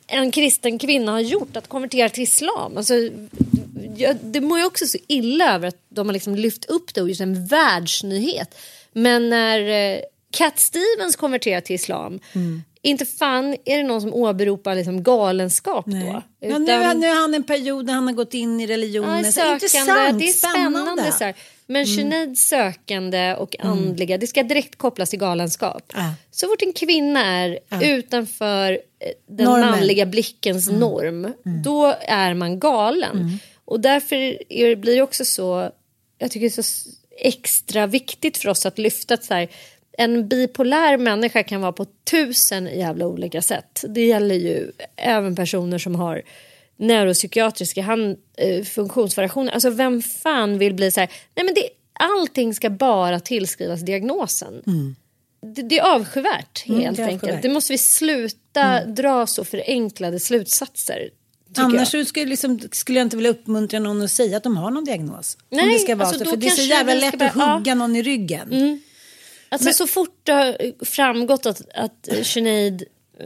[0.07, 2.77] en kristen kvinna har gjort, att konvertera till islam.
[2.77, 2.93] Alltså,
[3.97, 7.01] jag, det mår jag också så illa över att de har liksom lyft upp det
[7.01, 8.55] och gjort en världsnyhet.
[8.93, 9.59] Men när
[9.93, 9.99] eh,
[10.31, 12.63] Cat Stevens konverterar till islam, Mm.
[12.81, 16.03] inte fan är det någon som åberopar liksom galenskap Nej.
[16.05, 16.21] då.
[16.39, 19.23] Ja, nu, Utan- nu är han en period när han har gått in i religionen.
[19.25, 21.11] Ja, sökande, Intressant, det är spännande.
[21.11, 21.35] Så här.
[21.67, 22.35] Men Mm.
[22.35, 25.93] Sökande och andliga, det ska direkt kopplas till galenskap.
[25.95, 26.13] Ja.
[26.31, 28.77] Så fort en kvinna är utanför eh,
[29.27, 29.63] den Normen.
[29.67, 29.79] Mm.
[29.79, 33.39] manliga blickens norm, då är man galen.
[33.65, 34.15] Och därför
[34.53, 35.71] är, blir det också så,
[36.17, 39.47] jag tycker det är så extra viktigt för oss att lyfta att så här,
[40.03, 43.83] en bipolär människa kan vara på tusen jävla olika sätt.
[43.89, 46.21] Det gäller ju även personer som har
[46.77, 49.51] neuropsykiatriska hand, eh, funktionsvariationer.
[49.53, 54.63] Alltså vem fan vill bli så här, nej men det, allting ska bara tillskrivas diagnosen.
[55.55, 57.23] Det, det är avskyvärt Mm, helt det är enkelt.
[57.23, 57.41] avskyvärt.
[57.43, 61.09] Det måste vi sluta dra så förenklade slutsatser.
[61.57, 62.07] Annars jag.
[62.07, 65.37] skulle, liksom, skulle jag inte vilja uppmuntra någon att säga att de har någon diagnos.
[65.49, 67.31] Om Nej, det ska vara alltså så, för det är så jävla lätt att börja-
[67.35, 67.55] ja.
[67.57, 68.81] hugga någon i ryggen.
[69.51, 72.83] Alltså så fort det har framgått att, att Sinead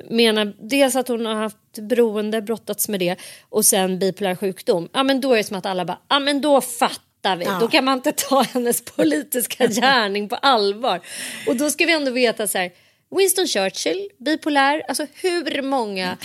[0.10, 3.16] menar dels att hon har haft beroende, brottats med det
[3.50, 4.90] och sen bipolär sjukdom.
[4.94, 7.46] Ja men då är det som att alla bara, ja men då fattar vi.
[7.46, 7.58] Ja.
[7.60, 11.02] Då kan man inte ta hennes politiska gärning på allvar.
[11.48, 12.72] Och då ska vi ändå veta så här,
[13.18, 16.18] Winston Churchill, bipolär, alltså hur många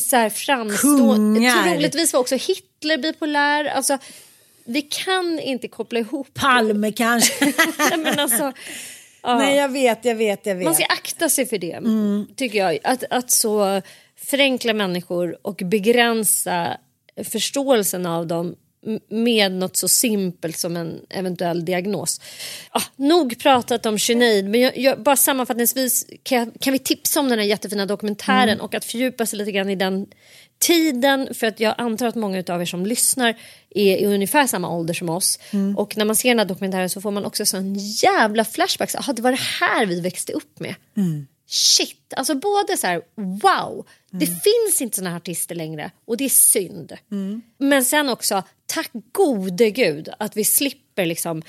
[0.00, 1.64] så här Kungar.
[1.64, 3.98] troligtvis var också Hitler bipolär, alltså
[4.64, 7.52] vi kan inte koppla ihop Palme kanske.
[7.96, 8.52] Men alltså,
[9.24, 9.38] ja.
[9.38, 10.64] Nej jag vet, jag vet, jag vet.
[10.64, 12.26] Man ska akta sig för det, Mm.
[12.36, 12.78] tycker jag.
[12.84, 13.82] Att, att så
[14.16, 16.76] förenkla människor och begränsa
[17.32, 18.54] förståelsen av dem
[19.10, 22.20] med något så simpelt som en eventuell diagnos.
[22.70, 27.20] Ah, nog pratat om Sinead, men jag, jag, bara sammanfattningsvis kan, jag, kan vi tipsa
[27.20, 28.60] om den här jättefina dokumentären Mm.
[28.60, 30.06] och att fördjupa sig lite grann i den
[30.64, 33.34] tiden för att jag antar att många av er som lyssnar
[33.70, 35.78] är i ungefär samma ålder som oss Mm.
[35.78, 38.94] och när man ser den här dokumentären så får man också sån jävla flashbacks.
[38.94, 40.74] Jaha, det var det här vi växte upp med.
[41.46, 46.24] Shit, alltså både så här wow, det finns inte såna här artister längre och det
[46.24, 46.92] är synd.
[47.58, 51.42] Men sen också tack gode gud att vi slipper liksom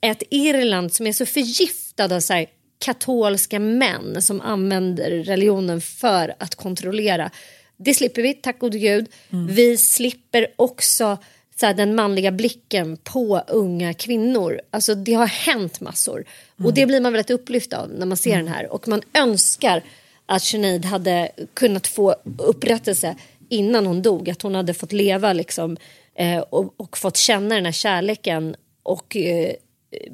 [0.00, 2.46] ett Irland som är så förgiftad av så här
[2.84, 7.30] katolska män som använder religionen för att kontrollera.
[7.78, 9.06] Det slipper vi, tack gode gud.
[9.48, 11.18] Vi slipper också
[11.60, 14.60] så här, den manliga blicken på unga kvinnor.
[14.70, 16.24] Alltså det har hänt massor.
[16.64, 18.72] Och det blir man väldigt upplyft av när man ser den här.
[18.72, 19.82] Och man önskar
[20.26, 23.16] att Sinead hade kunnat få upprättelse
[23.48, 24.30] innan hon dog.
[24.30, 25.76] Att hon hade fått leva liksom,
[26.14, 29.52] eh, och, och fått känna den här kärleken och eh,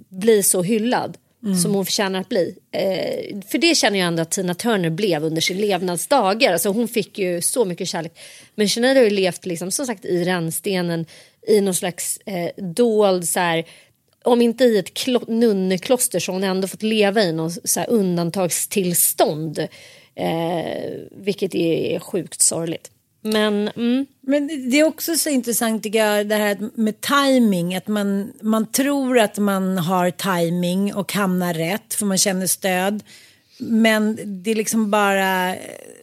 [0.09, 1.57] bli så hyllad Mm.
[1.57, 2.57] som hon förtjänar att bli.
[2.73, 6.53] Eh, för det känner jag ändå att Tina Turner blev under sin levnadsdagar.
[6.53, 8.19] Alltså hon fick ju så mycket kärlek.
[8.55, 11.07] Men Sinead har ju levt liksom, som sagt i rännstenen
[11.47, 13.65] i någon slags eh, dold så här,
[14.25, 17.91] om inte i ett nunnekloster så har hon ändå fått leva i någon så här
[17.91, 19.59] undantagstillstånd.
[20.15, 22.91] Eh, vilket är sjukt sorgligt.
[23.25, 27.75] Men mm, Men det är också så intressant tycker jag det här med timing.
[27.75, 33.03] Att man, man tror att man har timing och hamnar rätt för man känner stöd.
[33.59, 35.55] Men det är liksom bara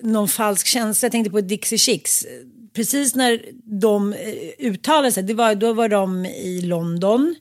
[0.02, 1.06] någon falsk känsla.
[1.06, 2.26] Jag tänkte på Dixie Chicks.
[2.74, 7.36] Precis när de eh, uttalade sig, det var, då var de i London.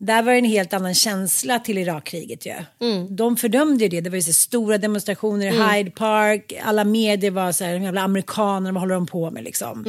[0.00, 2.54] Där var det en helt annan känsla till Irakkriget ju.
[3.10, 4.00] De fördömde ju det.
[4.00, 6.52] Det var ju så stora demonstrationer i Hyde Park.
[6.64, 9.82] Alla medier var så här, de jävla amerikanerna, vad håller de på med liksom.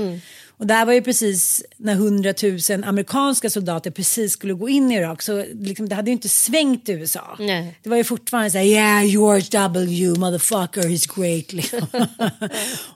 [0.60, 5.22] Och där var ju precis när hundratusen amerikanska soldater precis skulle gå in i Irak.
[5.22, 7.36] Så liksom, det hade ju inte svängt i USA.
[7.39, 7.80] Nej.
[7.84, 11.54] Det var ju fortfarande så här, yeah George W, motherfucker, he's great.
[11.54, 11.88] Liksom.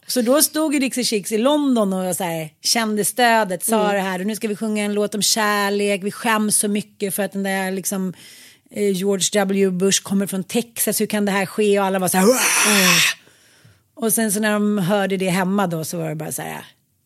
[0.07, 3.99] så då stod ju Dixie Chicks i London och så här, kände stödet, sa det
[3.99, 7.23] här och nu ska vi sjunga en låt om kärlek, vi skäms så mycket för
[7.23, 8.13] att den där liksom
[8.71, 11.79] eh, George W Bush kommer från Texas, hur kan det här ske?
[11.79, 13.23] Och alla var så här, "Wah!"
[13.95, 16.65] Och sen så när de hörde det hemma då så var det bara så här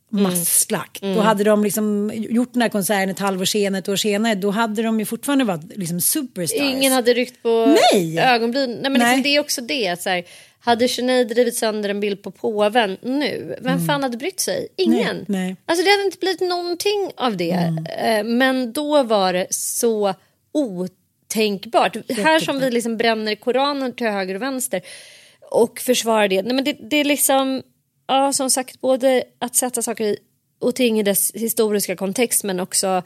[0.10, 1.02] masslakt.
[1.02, 4.52] Då hade de liksom gjort den här konserten ett halvår senare, ett år senare, då
[4.52, 6.62] hade de ju fortfarande varit liksom superstars.
[6.62, 8.20] ingen hade ryckt på Nej.
[8.20, 8.72] ögonbryn.
[8.72, 9.00] Nej, men Nej.
[9.00, 10.02] Liksom, det är också det.
[10.02, 10.24] Så här,
[10.60, 14.68] hade Sinead drivit sönder en bild på påven nu, vem fan hade brytt sig?
[14.78, 15.16] Ingen.
[15.16, 15.56] Nej, nej.
[15.66, 17.74] Alltså det hade inte blivit någonting av det.
[18.00, 20.14] Eh, Men då var det så
[20.52, 21.96] otänkbart.
[22.10, 24.82] Här som vi liksom bränner Koranen till höger och vänster
[25.52, 26.42] och försvara det.
[26.42, 27.62] Nej, men det, det är liksom,
[28.08, 30.18] ja som sagt, både att sätta saker i-
[30.60, 33.04] och ting i dess historiska kontext men också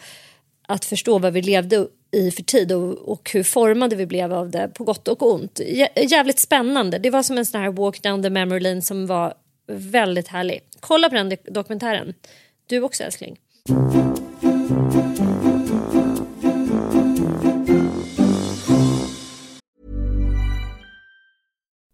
[0.68, 4.50] att förstå vad vi levde i för tid och, och hur formade vi blev av
[4.52, 5.60] det på gott och ont.
[5.60, 6.98] Jä- Jävligt spännande.
[6.98, 9.34] Det var som en sån här walk down the memory lane som var
[9.68, 10.62] väldigt härlig.
[10.80, 12.14] Kolla på den dokumentären.
[12.68, 13.38] Du också älskling.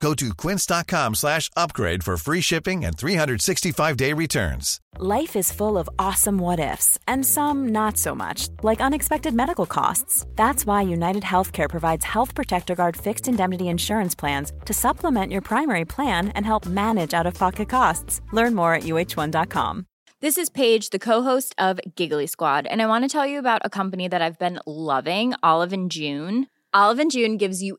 [0.00, 4.80] Go to quince.com slash upgrade for free shipping and 365-day returns.
[4.98, 9.66] Life is full of awesome what ifs, and some not so much, like unexpected medical
[9.66, 10.24] costs.
[10.36, 15.42] That's why United Healthcare provides Health Protector Guard fixed indemnity insurance plans to supplement your
[15.42, 18.20] primary plan and help manage out of pocket costs.
[18.32, 19.86] Learn more at uh1.com.
[20.20, 23.62] This is Paige, the co-host of Giggly Squad, and I want to tell you about
[23.64, 26.46] a company that I've been loving, Olive and June.
[26.74, 27.78] Olive and June gives you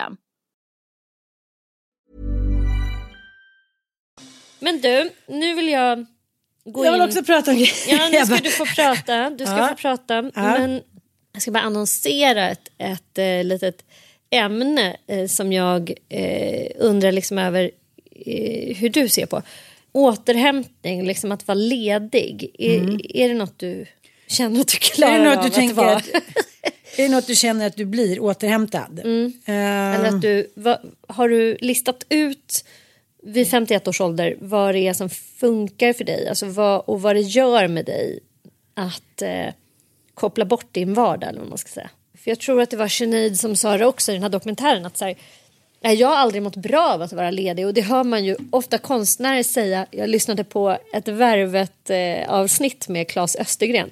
[4.59, 6.05] Men du, nu vill jag
[6.65, 7.07] gå Jag vill in...
[7.07, 7.71] också prata om grejer.
[7.89, 9.29] Ja, nu ska du få prata.
[9.29, 9.67] Du ska Ja.
[9.67, 10.13] få prata.
[10.15, 10.31] Ja.
[10.59, 10.81] Men
[11.33, 13.85] jag ska bara annonsera ett, ett eh, litet
[14.29, 17.71] ämne eh, som jag eh, undrar liksom över
[18.25, 19.41] eh, hur du ser på.
[19.91, 22.55] Återhämtning, liksom att vara ledig.
[22.59, 23.85] Är, är det något du
[24.27, 25.27] känner att du klarar Mm.
[25.27, 25.95] Är det något av du att tänker vara?
[25.95, 26.09] att,
[26.97, 28.99] är det något du känner att du blir återhämtad?
[29.03, 29.33] Mm.
[29.45, 29.55] Ehm,
[29.93, 30.77] Eller att du, vad,
[31.07, 32.65] har du listat ut
[33.23, 37.15] vid 51 års ålder vad det är som funkar för dig alltså vad, och vad
[37.15, 38.19] det gör med dig
[38.73, 39.53] att eh,
[40.13, 41.89] koppla bort din vardag eller vad man ska säga.
[42.23, 44.85] För jag tror att det var Sinead som sa det också i den här dokumentären
[44.85, 45.15] att så här,
[45.81, 48.35] "Nej, jag har aldrig mått bra av att vara ledig och det hör man ju
[48.49, 49.85] ofta konstnärer säga.
[49.91, 53.89] Jag lyssnade på ett Värvet eh, avsnitt med Claes Östergren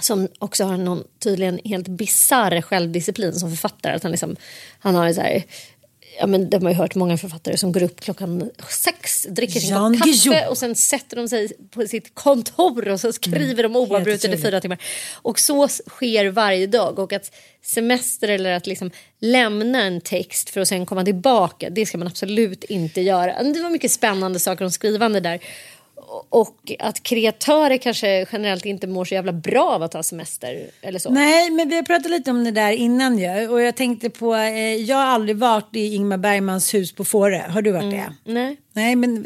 [0.00, 3.94] som också har någon tydligen helt bizarr självdisciplin som författare.
[3.96, 4.36] Att han, liksom,
[4.78, 5.44] han har så här,
[6.18, 9.76] ja, men de har ju hört många författare som går upp klockan sex, dricker sin
[9.76, 14.34] kopp kaffe och sen sätter de sig på sitt kontor och så skriver de oavbrutet
[14.34, 14.78] i fyra timmar.
[15.12, 16.98] Och så sker varje dag.
[16.98, 21.86] Och att semester eller att liksom lämna en text för att sen komma tillbaka, det
[21.86, 23.42] ska man absolut inte göra.
[23.42, 25.40] Det var mycket spännande saker om skrivande där.
[26.28, 30.98] Och att kreatörer kanske generellt inte mår så jävla bra av att ta semester eller
[30.98, 31.10] så.
[31.10, 33.48] Nej, men vi har pratat lite om det där innan ju.
[33.48, 37.42] Och jag tänkte på, eh, jag har aldrig varit i Ingmar Bergmans hus på Fårö.
[37.48, 38.14] Har du varit det?
[38.24, 38.56] Nej.
[38.72, 39.22] Nej, men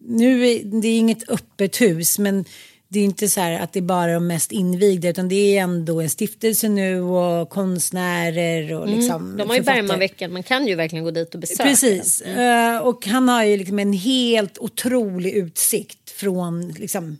[0.00, 2.44] nu är det är inget öppet hus, men
[2.90, 5.62] det är inte så här att det är bara de mest invigda, utan det är
[5.62, 9.36] ändå en stiftelse nu och konstnärer och liksom Mm.
[9.36, 9.62] De har ju.
[9.62, 12.22] Bergmanveckan, man kan ju verkligen gå dit och besöka Precis.
[12.22, 12.74] Mm.
[12.74, 17.18] Eh, och han har ju liksom en helt otrolig utsikt från liksom,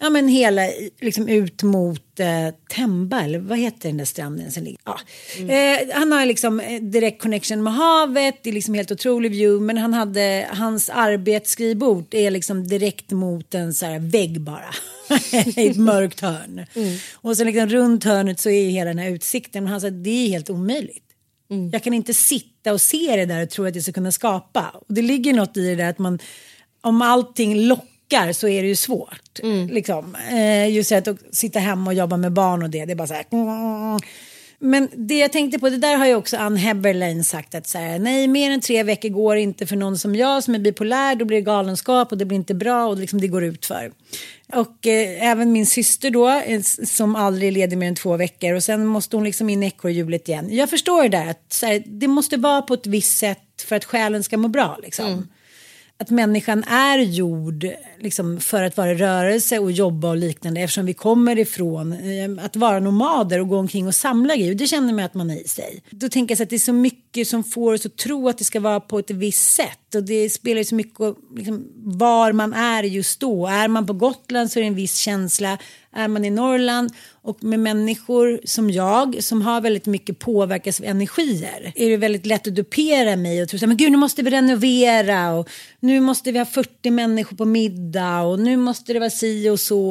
[0.00, 0.62] ja men hela
[1.00, 4.78] liksom ut mot eh, Temba eller vad heter den där stranden som ligger?
[4.84, 5.00] Ja.
[5.38, 5.50] Mm.
[5.50, 9.66] Eh, han har liksom eh, direkt connection med havet, det är liksom helt otrolig view
[9.66, 14.74] men han hade, hans arbetsskrivbord är liksom direkt mot en så här vägg bara.
[15.56, 16.66] I ett mörkt hörn.
[16.74, 16.98] Mm.
[17.14, 19.64] Och så liksom runt hörnet så är hela den här utsikten.
[19.64, 21.04] Men han sa det är helt omöjligt.
[21.50, 21.70] Mm.
[21.70, 24.70] Jag kan inte sitta och se det där och tro att jag ska kunna skapa.
[24.74, 26.18] Och det ligger något i det där att man,
[26.80, 27.89] om allting lockar
[28.32, 29.40] så är det ju svårt.
[29.42, 29.68] Mm.
[29.68, 30.16] Liksom.
[30.32, 33.14] Eh, just att sitta hemma och jobba med barn och det, det är bara så
[33.14, 33.24] här.
[34.62, 37.78] Men det jag tänkte på, det där har ju också Ann Heberlein sagt att så
[37.78, 41.14] här, nej mer än tre veckor går inte för någon som jag som är bipolär,
[41.14, 43.92] då blir det galenskap och det blir inte bra och liksom det går ut för.
[44.52, 48.64] Och eh, även min syster då, eh, som aldrig leder mer än två veckor och
[48.64, 50.48] sen måste hon liksom in i ekorrhjulet igen.
[50.50, 53.84] Jag förstår det där att här, det måste vara på ett visst sätt för att
[53.84, 55.28] själen ska må bra liksom.
[56.00, 57.66] Att människan är gjord
[57.98, 62.44] liksom, för att vara i rörelse och jobba och liknande eftersom vi kommer ifrån eh,
[62.44, 64.54] att vara nomader och gå omkring och samla grejer.
[64.54, 65.82] Det känner man att man är i sig.
[65.90, 68.38] Då tänker jag så att det är så mycket som får oss att tro att
[68.38, 71.00] det ska vara på ett visst sätt och det spelar ju så mycket
[71.36, 73.46] liksom, var man är just då.
[73.46, 75.58] Är man på Gotland så är det en viss känsla.
[75.92, 76.90] Är man i Norrland
[77.22, 82.26] och med människor som jag som har väldigt mycket påverkas av energier är det väldigt
[82.26, 85.48] lätt att dupera mig och tro så här, men gud nu måste vi renovera och
[85.80, 89.60] nu måste vi ha 40 människor på middag och nu måste det vara si och
[89.60, 89.90] så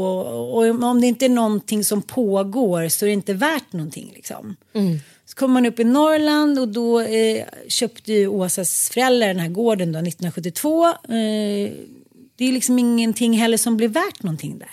[0.54, 4.56] och om det inte är någonting som pågår så är det inte värt någonting liksom.
[4.74, 5.00] Mm.
[5.30, 9.50] Så kommer man upp i Norrland och då eh, köpte ju Åsas föräldrar den här
[9.50, 10.86] gården då 1972.
[10.88, 10.94] Eh,
[12.36, 14.72] det är liksom ingenting heller som blir värt någonting där.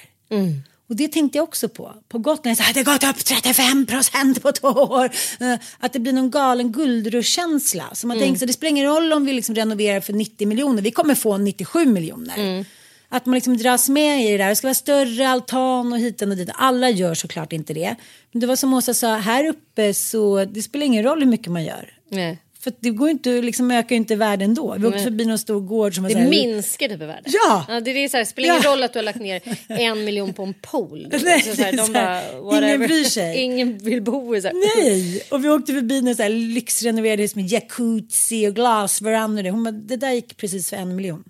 [0.89, 1.95] Och det tänkte jag också på.
[2.09, 5.05] På Gotland så hade det gått upp 35 procent på två år.
[5.41, 7.85] Eh, Att det blir någon galen guldruschkänsla.
[7.93, 10.83] Så man tänker så det spelar ingen roll om vi liksom renoverar för 90 miljoner.
[10.83, 12.65] Vi kommer få 97 miljoner.
[13.09, 14.49] Att man liksom dras med i det där.
[14.49, 16.51] Det ska vara större altan och hit och dit.
[16.55, 17.97] Alla gör såklart inte det.
[18.33, 21.53] Men det var som Åsa sa, här uppe så det spelar ingen roll hur mycket
[21.53, 21.93] man gör.
[22.11, 22.39] Nej.
[22.67, 24.77] För det går inte, liksom ökar inte världen då.
[24.79, 27.33] Vi åkte förbi någon stor gård som var så Det här, minskar typ i världen.
[27.45, 27.81] Ja!
[27.81, 28.71] det, är så här, spelar ingen Ja.
[28.71, 31.09] roll att du har lagt ner en miljon på en pool.
[31.25, 33.37] Nej, så så här, de så bara, ingen bryr sig.
[33.43, 34.83] ingen vill bo i så här.
[34.83, 39.51] Nej, och vi åkte förbi något så här lyxrenoverade hus med jacuzzi och glasverandor.
[39.51, 41.25] Hon bara, det där gick precis för en miljon.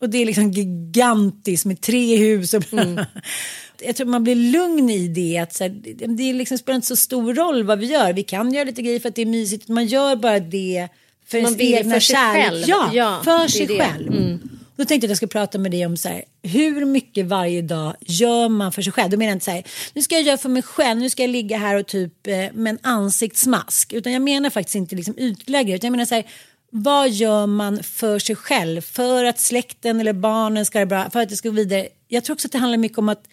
[0.00, 2.54] Och det är liksom gigantiskt med tre hus.
[2.54, 2.62] Och
[3.86, 5.38] Jag tror man blir lugn i det.
[5.38, 5.70] Att så här,
[6.16, 8.12] det- liksom spelar inte så stor roll vad vi gör.
[8.12, 9.68] Vi kan göra lite grejer för att det är mysigt.
[9.68, 10.88] Man gör bara det
[11.26, 12.50] för Man vill egna för sig kärlek.
[12.50, 12.64] själv.
[12.66, 13.78] Ja, Ja, för sig det.
[13.78, 14.06] själv.
[14.08, 14.38] Mm.
[14.76, 17.62] Då tänkte jag att jag skulle prata med dig om så här, hur mycket varje
[17.62, 19.10] dag gör man för sig själv?
[19.10, 21.22] Då menar jag inte så här, nu ska jag göra för mig själv, nu ska
[21.22, 23.92] jag ligga här och typ eh, med en ansiktsmask.
[23.92, 26.24] Utan jag menar faktiskt inte liksom utlägg, utan jag menar så här,
[26.70, 28.80] vad gör man för sig själv?
[28.80, 31.88] För att släkten eller barnen ska ha det bra, för att det ska gå vidare.
[32.08, 33.28] Jag tror också att det handlar mycket om att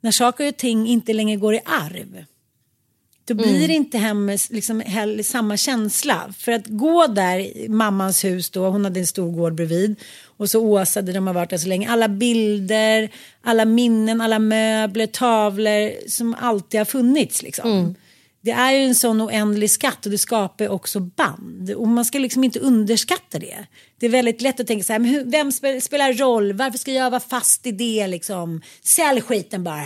[0.00, 2.24] när saker och ting inte längre går i arv.
[3.24, 3.66] Då blir Mm.
[3.66, 6.34] det inte hem, liksom, heller samma känsla.
[6.38, 9.96] För att gå där i mammans hus då, hon hade en stor gård bredvid.
[10.24, 11.90] Och så Åsa där de har varit där så länge.
[11.90, 13.10] Alla bilder,
[13.42, 17.70] alla minnen, alla möbler, tavlor som alltid har funnits liksom.
[17.70, 17.94] Mm.
[18.42, 21.70] Det är ju en sån oändlig skatt och det skapar också band.
[21.76, 23.66] Och man ska liksom inte underskatta det.
[24.00, 26.52] Det är väldigt lätt att tänka så här, men hur, vem spe- spelar roll?
[26.52, 28.60] Varför ska jag vara fast i det liksom?
[28.82, 29.82] Sälj skiten bara.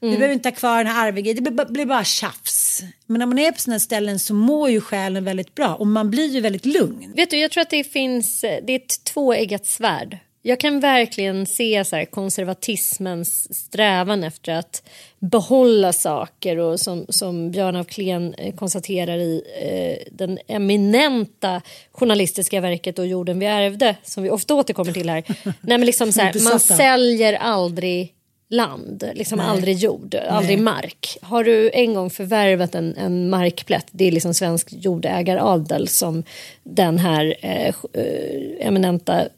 [0.00, 0.18] Du Mm.
[0.18, 2.82] behöver inte ha kvar den här arvingen, det blir, bara- blir bara tjafs.
[3.06, 6.10] Men när man är på sådana ställen så mår ju själen väldigt bra och man
[6.10, 7.12] blir ju väldigt lugn.
[7.16, 10.18] Vet du, jag tror att det finns, det är ett tvåeggat svärd.
[10.44, 14.82] Jag kan verkligen se så här, konservatismens strävan efter att
[15.18, 21.62] behålla saker och som, som Björn af Kleen eh, konstaterar i eh, den eminenta
[21.92, 25.24] journalistiska verket och Jorden vi ärvde, som vi ofta återkommer till här.
[25.44, 28.14] Nej, men liksom så här, man säljer aldrig
[28.48, 29.46] land, liksom Nej.
[29.46, 30.64] aldrig jord, aldrig Nej.
[30.64, 31.18] mark.
[31.22, 36.22] Har du en gång förvärvat en, en markplätt, det är liksom svensk jordägaradel som
[36.62, 39.28] den här eh, eh, eminenta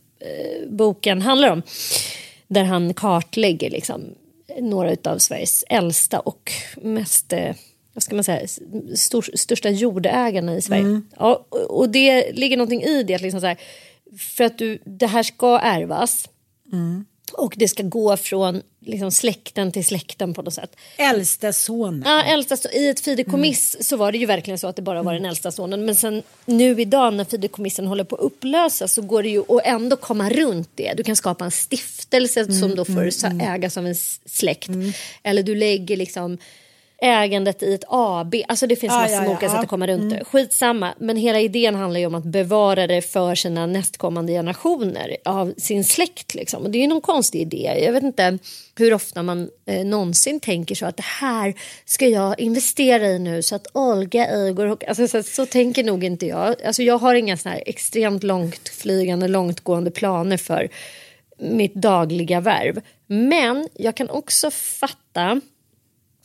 [0.68, 1.62] boken handlar om.
[2.48, 4.04] Där han kartlägger liksom
[4.60, 7.54] några av Sveriges äldsta och mest eh,
[7.92, 8.46] vad ska man säga,
[8.96, 11.00] stor, största jordägarna i Sverige.
[11.18, 13.56] Ja, och- det ligger någonting i det, att liksom så här,
[14.18, 16.28] för att du, det här ska ärvas
[17.32, 20.76] och det ska gå från liksom, släkten till släkten på något sätt.
[20.96, 22.02] Äldsta sonen.
[22.06, 25.02] Ja, äldsta, so- I ett fideikommiss så var det ju verkligen så att det bara
[25.02, 25.84] var den äldsta sonen.
[25.84, 29.60] Men sen nu idag när fideikommissen håller på att upplösas så går det ju att
[29.66, 30.94] ändå komma runt det.
[30.96, 33.94] Du kan skapa en stiftelse som då får sa- ägas av en
[34.26, 34.68] släkt.
[35.22, 36.38] Eller du lägger liksom
[37.05, 38.34] ägandet i ett AB.
[38.48, 39.52] Alltså det finns Ja, massor med ja, olika ja.
[39.52, 40.24] sätt att komma runt det.
[40.24, 40.94] Skitsamma.
[40.98, 45.84] Men hela idén handlar ju om att bevara det för sina nästkommande generationer av sin
[45.84, 46.34] släkt.
[46.34, 46.62] Liksom.
[46.62, 47.80] Och det är ju någon konstig idé.
[47.84, 48.38] Jag vet inte
[48.78, 53.42] hur ofta man eh, någonsin tänker så att det här ska jag investera i nu
[53.42, 56.62] så att Olga Igor och alltså, så, så tänker nog inte jag.
[56.66, 60.68] Alltså, jag har inga såna här extremt långtflygande, långtgående planer för
[61.38, 62.80] mitt dagliga värv.
[63.07, 65.40] Men jag kan också fatta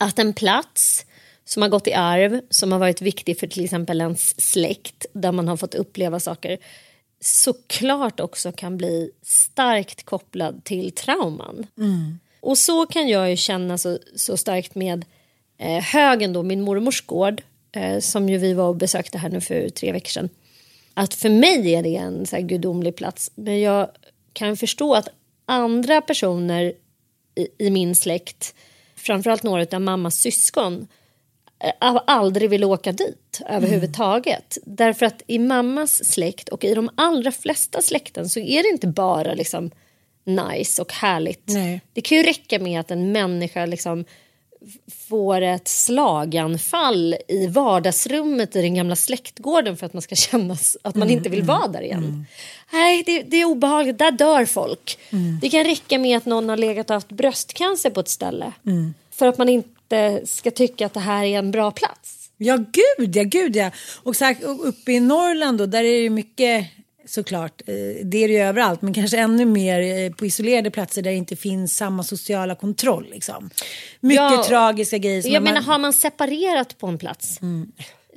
[0.00, 1.06] att en plats
[1.44, 5.32] som har gått i arv, som har varit viktig för till exempel ens släkt, där
[5.32, 6.58] man har fått uppleva saker,
[7.20, 11.66] såklart också kan bli starkt kopplad till trauman.
[12.40, 15.04] Och så kan jag ju känna så, så starkt med
[15.58, 17.42] eh, högen då, min mormors gård.
[17.72, 20.28] eh, som ju vi var och besökte här nu för tre veckor sedan.
[20.94, 23.30] Att för mig är det en så här gudomlig plats.
[23.34, 23.88] Men jag
[24.32, 25.08] kan förstå att
[25.46, 26.72] andra personer
[27.34, 28.54] i, i min släkt,
[29.00, 30.86] framförallt några av mammas syskon,
[31.64, 34.58] eh, aldrig vill åka dit överhuvudtaget.
[34.64, 38.86] Därför att i mammas släkt och i de allra flesta släkten så är det inte
[38.86, 39.70] bara liksom
[40.24, 41.44] nice och härligt.
[41.46, 41.80] Nej.
[41.92, 44.04] Det kan ju räcka med att en människa liksom
[45.08, 50.94] får ett slaganfall i vardagsrummet i den gamla släktgården för att man ska känna att
[50.94, 52.26] man inte vill vara där igen.
[52.72, 53.98] Nej, det, det är obehagligt.
[53.98, 54.98] Där dör folk.
[55.40, 58.52] Det kan räcka med att någon har legat och haft bröstcancer på ett ställe
[59.10, 62.30] för att man inte ska tycka att det här är en bra plats.
[62.36, 63.70] Ja, gud ja, gud ja.
[64.02, 66.66] Och så här, uppe i Norrland då, där är det mycket
[67.06, 67.62] såklart.
[67.66, 67.74] eh,
[68.04, 71.16] Det är det ju överallt, men kanske ännu mer eh, på isolerade platser där det
[71.16, 73.06] inte finns samma sociala kontroll.
[73.10, 73.50] Liksom.
[74.00, 75.22] Mycket Ja, tragiska grejer.
[75.26, 77.40] Jag man- menar, har man separerat på en plats?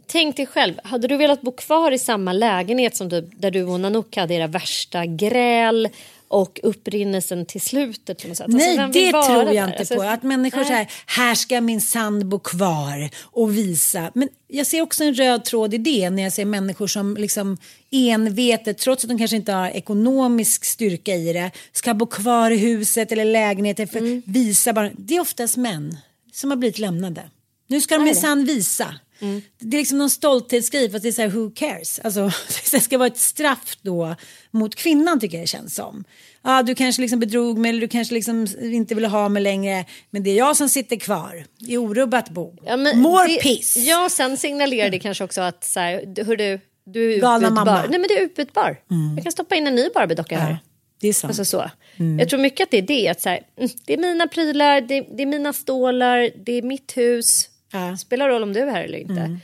[0.08, 3.64] Tänk dig själv, hade du velat bo kvar i samma lägenhet som du, där du
[3.64, 5.90] och Nanook hade era värsta gräl
[6.34, 8.22] och upprinnelsen till slutet?
[8.22, 8.44] På något sätt?
[8.44, 9.52] Alltså, Nej, vill det tror där?
[9.54, 10.02] jag inte Alltså, på.
[10.02, 10.68] Att människor nej.
[10.68, 14.12] så här, här ska min sand bo kvar och visa.
[14.16, 17.58] Men jag ser också en röd tråd i det när jag ser människor som liksom
[17.92, 22.58] envetet, trots att de kanske inte har ekonomisk styrka i det, ska bo kvar i
[22.58, 24.22] huset eller lägenheten för Mm.
[24.26, 24.90] visa bara.
[24.98, 25.98] Det är oftast män
[26.34, 27.22] som har blivit lämnade.
[27.68, 28.96] Nu ska de minsann visa.
[29.24, 29.42] Mm.
[29.60, 32.00] Det är liksom någon stolthetsgrej fast det är så här who cares.
[32.04, 32.32] Alltså,
[32.72, 34.16] det ska vara ett straff då
[34.52, 36.04] mot kvinnan tycker jag det känns som.
[36.44, 39.86] Ja, du kanske liksom bedrog mig eller du kanske liksom inte vill ha mig längre.
[40.10, 42.56] Men det är jag som sitter kvar i orubbat bo.
[42.66, 43.78] Ja, More det, piss.
[43.78, 47.66] Ja, sen signalerar det kanske också att så här, hör du, du är Galna utbytbar.
[47.66, 47.86] mamma.
[47.90, 48.78] Nej, men du är utbytbar.
[49.16, 50.58] Jag kan stoppa in en ny Barbie-docka här.
[51.02, 51.30] Det är sant.
[51.30, 51.72] Alltså så.
[52.20, 53.08] Jag tror mycket att det är det.
[53.08, 56.62] Att så här, mm, det är mina prylar, det, det är mina stålar, det är
[56.62, 57.50] mitt hus.
[57.98, 59.40] Spelar roll om du är här eller inte.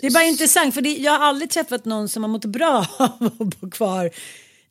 [0.00, 2.86] Det är bara intressant för det, jag har aldrig träffat någon som har mått bra
[2.98, 4.10] av att bo kvar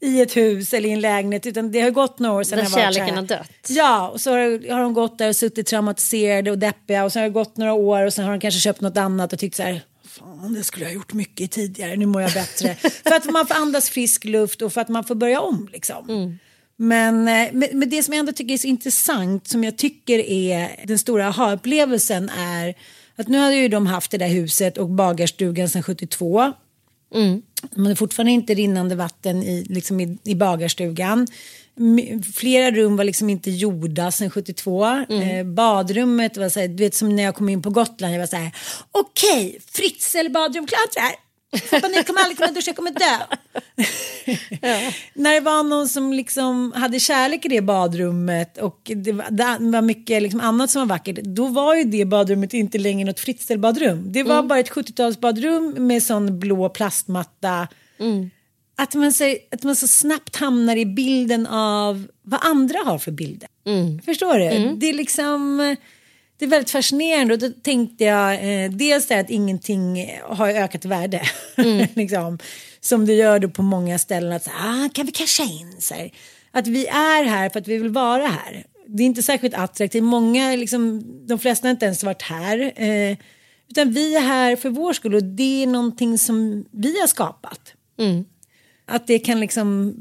[0.02, 2.64] i ett hus eller i en lägenhet utan det har gått några år sedan Där
[2.66, 3.52] jag varit så här- kärleken har dött.
[3.70, 7.22] Ja, och så har, har de gått där och suttit traumatiserade och deppiga och sen
[7.22, 9.56] har det gått några år och sen har de kanske köpt något annat och tyckt
[9.56, 12.76] så här Fan, det skulle jag ha gjort mycket tidigare, nu mår jag bättre.
[13.04, 16.10] för att man får andas frisk luft och för att man får börja om liksom.
[16.10, 16.49] Eh,
[16.80, 17.24] men,
[17.74, 21.28] men det som jag ändå tycker är så intressant, som jag tycker är den stora
[21.28, 22.76] aha-upplevelsen är
[23.16, 26.54] att nu hade ju de haft det där huset och bagarstugan sedan 72.
[27.76, 31.28] De hade fortfarande inte rinnande vatten i, liksom i, i bagarstugan.
[32.36, 34.86] Flera rum var liksom inte gjorda sedan 72.
[34.88, 38.20] Eh, badrummet var så här, du vet som när jag kom in på Gotland, jag
[38.20, 38.52] var så här,
[38.92, 41.29] okej, Fritzl badrum klart här.
[41.52, 43.18] Får panik, kommer aldrig kunna duscha, jag kommer dö.
[45.14, 49.58] När det var någon som liksom hade kärlek i det badrummet och det var, det
[49.72, 53.20] var mycket liksom annat som var vackert, då var ju det badrummet inte längre något
[53.20, 54.12] Fritzl-badrum.
[54.12, 57.68] Det var bara ett 70-talsbadrum med sån blå plastmatta.
[58.78, 63.12] Att, man så, att man så snabbt hamnar i bilden av vad andra har för
[63.12, 63.50] bilder.
[64.06, 64.76] Förstår du?
[64.76, 65.76] Det är liksom...
[66.40, 70.86] Det är väldigt fascinerande och då tänkte jag eh, dels det att ingenting har ökat
[70.86, 71.22] i värde.
[71.94, 72.40] liksom,
[72.80, 74.32] som det gör då på många ställen.
[74.32, 75.76] Att ah, kan vi casha in?
[75.80, 76.12] Så här.
[76.52, 78.66] Att vi är här för att vi vill vara här.
[78.88, 80.04] Det är inte särskilt attraktivt.
[80.04, 82.74] Många, liksom, de flesta har inte ens varit här.
[82.76, 83.18] Eh,
[83.70, 87.74] utan vi är här för vår skull och det är någonting som vi har skapat.
[88.86, 89.96] Att det kan liksom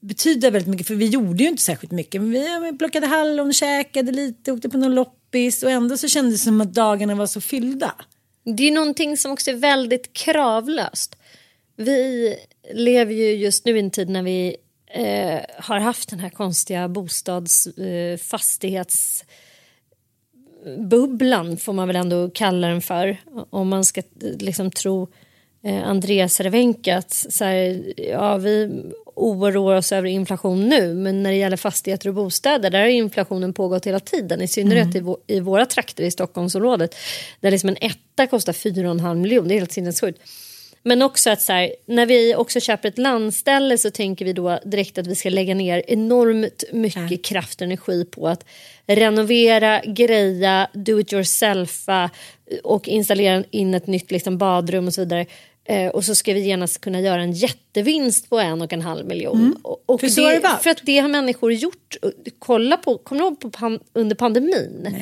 [0.00, 2.22] betyda väldigt mycket för vi gjorde ju inte särskilt mycket.
[2.22, 4.94] Men vi plockade hallon, käkade lite, åkte på någon
[5.28, 7.94] loppis och ändå så kändes det som att dagarna var så fyllda.
[8.44, 11.16] Det är någonting som också är väldigt kravlöst.
[11.76, 12.36] Vi
[12.74, 14.56] lever ju just nu i en tid när vi
[14.86, 19.26] eh, har haft den här konstiga bostadsfastighetsbubblan
[20.66, 23.16] eh, bubblan får man väl ändå kalla den för.
[23.50, 25.08] Om man ska eh, liksom tro eh,
[25.64, 28.82] Andreas Cervenka att så här, ja, vi
[29.14, 33.52] oroar oss över inflation nu men när det gäller fastigheter och bostäder där har inflationen
[33.52, 36.94] pågått hela tiden i synnerhet i, vå- i våra trakter i Stockholmsområdet
[37.40, 40.20] där liksom en etta kostar 4,5 miljoner, det är helt sinnessjukt.
[40.82, 44.58] Men också att så här, när vi också köper ett landställe så tänker vi då
[44.64, 48.44] direkt att vi ska lägga ner enormt mycket kraft och energi på att
[48.86, 52.10] renovera, greja, do it yourselfa
[52.62, 55.26] och installera in ett nytt liksom, badrum och så vidare.
[55.70, 59.06] Eh, och så ska vi genast kunna göra en jättevinst på en och en halv
[59.06, 59.56] miljon.
[59.62, 60.62] Och, och För det varit.
[60.62, 61.96] för att det har människor gjort.
[62.38, 64.96] Kolla på, kommer du ihåg på pan, under pandemin?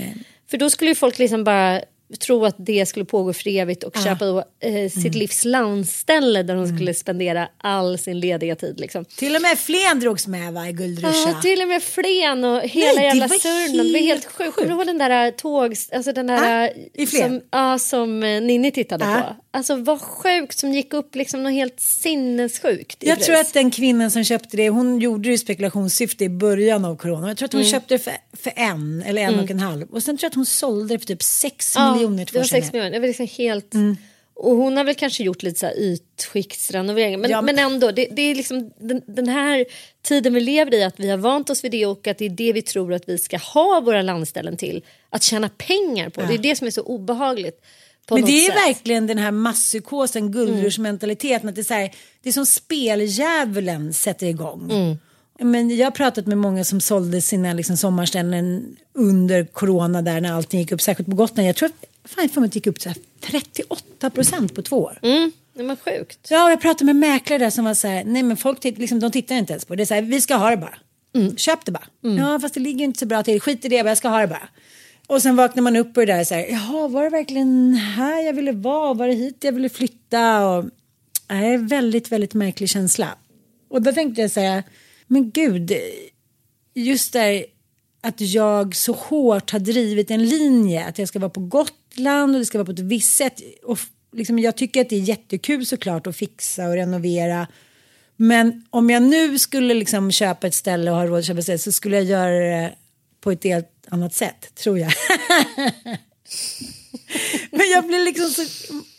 [0.50, 1.80] För då skulle ju folk liksom bara
[2.20, 4.04] tro att det skulle pågå för evigt och Ah.
[4.04, 8.80] köpa eh, sitt livs landställe där hon skulle spendera all sin lediga tid.
[8.80, 9.04] Liksom.
[9.04, 11.30] Till och med Flen drogs med va, i Guldrusha.
[11.32, 13.88] Ja, till och med Flen och hela Nej, det jävla Sörmland.
[13.88, 14.54] Det var helt sjukt.
[14.54, 15.74] Kommer du ihåg den där tåg...
[15.92, 16.72] Alltså den där...
[16.94, 17.28] i Flen?
[17.40, 19.22] som, ja, som eh, Ninni tittade Ja.
[19.28, 19.42] på.
[19.56, 23.26] Alltså vad sjukt som gick upp liksom något helt sinnessjukt Jag pris.
[23.26, 26.96] tror att den kvinnan som köpte det, hon gjorde det i spekulationssyfte i början av
[26.96, 27.28] corona.
[27.28, 27.72] Jag tror att hon Mm.
[27.72, 29.44] köpte det för, för en eller en Mm.
[29.44, 29.86] och en halv.
[29.90, 32.44] Och sen tror jag att hon sålde det för typ sex Ja, miljoner det var
[32.44, 32.90] sex miljoner.
[32.90, 33.74] Det var liksom helt...
[33.74, 33.96] Mm.
[34.38, 37.18] Och hon har väl kanske gjort lite så här ytskiktsrenoveringar.
[37.18, 39.64] Men, Ja, men- men ändå, det, det är liksom den, den här
[40.02, 42.30] tiden vi lever i, att vi har vant oss vid det och att det är
[42.30, 44.84] det vi tror att vi ska ha våra landställen till.
[45.10, 46.20] Att tjäna pengar på.
[46.22, 46.26] Ja.
[46.26, 47.60] Det är det som är så obehagligt.
[48.10, 48.56] Men det är sätt.
[48.56, 51.48] verkligen den här masspsykosen, guldrushmentaliteten.
[51.48, 54.70] Att det, är så här, det är som speldjävulen sätter igång.
[54.70, 54.98] Mm.
[55.38, 60.32] Men jag har pratat med många som sålde sina liksom, sommarställen under corona där när
[60.32, 61.48] allting gick upp, särskilt på Gotland.
[61.48, 64.62] Jag tror att fan, för mig att det gick upp så här 38 procent på
[64.62, 64.98] två år.
[65.02, 66.26] Mm, det var sjukt.
[66.30, 69.10] Ja, jag pratade med mäklare där som var så här, nej men folk liksom, de
[69.10, 69.76] tittar inte ens på det.
[69.76, 70.74] Det är så här, vi ska ha det bara.
[71.36, 71.86] Köp det bara.
[72.00, 73.40] Ja, fast det ligger inte så bra till.
[73.40, 74.48] Skit i det, jag ska ha det bara.
[75.06, 78.22] Och sen vaknar man upp och det där så här, jaha, var det verkligen här
[78.22, 78.94] jag ville vara?
[78.94, 80.48] Var det hit jag ville flytta?
[80.48, 80.70] Och, äh,
[81.28, 83.08] nej, väldigt, väldigt märklig känsla.
[83.68, 84.62] Och då tänkte jag säga,
[85.06, 85.72] men gud,
[86.74, 87.44] just där
[88.00, 92.38] att jag så hårt har drivit en linje att jag ska vara på Gotland och
[92.38, 93.40] det ska vara på ett visst sätt.
[93.64, 93.78] Och
[94.12, 97.46] liksom, jag tycker att det är jättekul såklart att fixa och renovera.
[98.16, 101.44] Men om jag nu skulle liksom köpa ett ställe och ha råd att köpa ett
[101.44, 102.74] ställe så skulle jag göra det
[103.20, 104.92] på ett helt annat sätt, tror jag.
[107.50, 108.42] Men jag blir liksom så,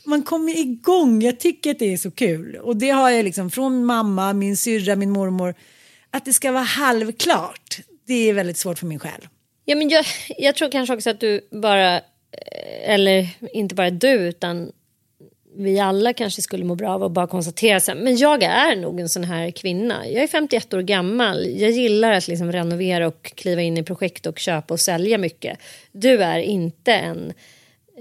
[0.06, 2.56] man kommer igång, jag tycker att det är så kul.
[2.56, 5.56] Och det har jag liksom från mamma, min syrra, min mormor.
[6.12, 9.28] Att det ska vara halvklart, det är väldigt svårt för min själ.
[9.66, 10.06] Ja, men jag,
[10.38, 14.72] jag tror kanske också att du bara, eh, eller inte bara du utan
[15.60, 18.76] vi alla kanske skulle må bra av att bara konstatera så här, men jag är
[18.76, 20.08] nog en sån här kvinna.
[20.08, 21.48] Jag är 51 år gammal.
[21.48, 25.60] Jag gillar att liksom renovera och kliva in i projekt och köpa och sälja mycket.
[25.92, 27.34] Du är inte en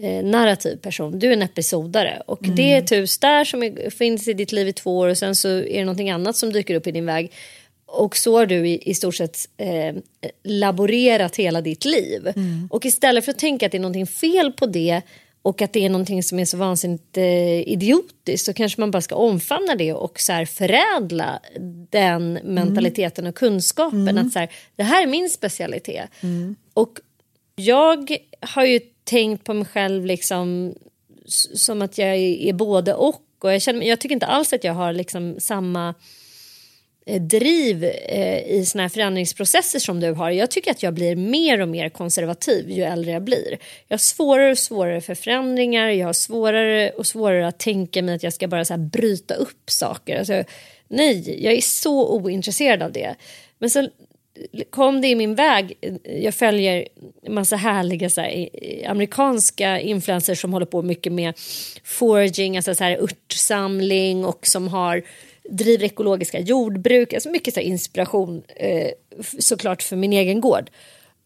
[0.02, 1.18] eh, narrativ person.
[1.18, 4.52] Du är en episodare och det är ett hus där som är, finns i ditt
[4.52, 6.92] liv i två år och sen så är det någonting annat som dyker upp i
[6.92, 7.32] din väg.
[7.86, 9.94] Och så har du i, i stort sett eh,
[10.44, 12.32] laborerat hela ditt liv.
[12.70, 15.02] Och istället för att tänka att det är någonting fel på det
[15.46, 19.02] och att det är någonting som är så vansinnigt eh, idiotiskt så kanske man bara
[19.02, 21.40] ska omfamna det och så här förädla
[21.90, 24.18] den mentaliteten och kunskapen.
[24.18, 26.10] Att så här, det här är min specialitet.
[26.74, 26.98] Och
[27.56, 30.74] jag har ju tänkt på mig själv liksom
[31.54, 33.22] som att jag är, både och.
[33.40, 35.94] och jag, känner, jag tycker inte alls att jag har liksom samma
[37.08, 40.30] Eh, driv eh, i såna här förändringsprocesser som du har.
[40.30, 43.58] Jag tycker att jag blir mer och mer konservativ ju äldre jag blir.
[43.88, 45.88] Jag har svårare och svårare för förändringar.
[45.88, 49.34] Jag har svårare och svårare att tänka mig att jag ska bara så här bryta
[49.34, 50.18] upp saker.
[50.18, 50.44] Alltså,
[50.88, 53.14] nej, jag är så ointresserad av det.
[53.58, 53.88] Men så
[54.70, 55.74] kom det i min väg.
[56.02, 56.88] Jag följer
[57.22, 58.48] en massa härliga så här,
[58.86, 61.34] amerikanska influencers som håller på mycket med
[61.84, 65.02] foraging, alltså så här, örtsamling och som har
[65.50, 67.12] driver ekologiska jordbruk.
[67.12, 68.90] Alltså mycket så inspiration eh,
[69.38, 70.70] såklart för min egen gård.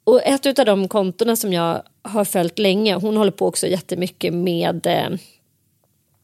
[0.04, 4.34] Och ett av de kontona som jag har följt länge, hon håller på också jättemycket
[4.34, 5.08] med eh,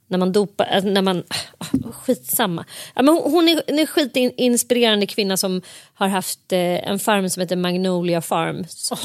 [0.09, 1.25] när man dopar, alltså när man,
[1.59, 2.65] ah, skitsamma.
[2.95, 5.63] Ja, men hon- är en skitinspirerande kvinna som
[5.95, 8.89] har haft eh, en farm som heter Magnolia Farms.
[8.89, 9.01] Tänk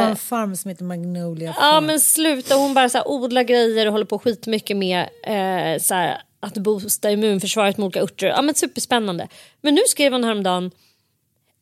[0.00, 1.86] Eh, en farm som heter Magnolia Ja Farm.
[1.86, 5.94] men sluta, hon bara så här, odlar grejer och håller på skitmycket med eh, så
[5.94, 8.26] här, att boosta immunförsvaret med olika örter.
[8.26, 9.28] Ja men superspännande.
[9.60, 10.70] Men nu skrev hon häromdagen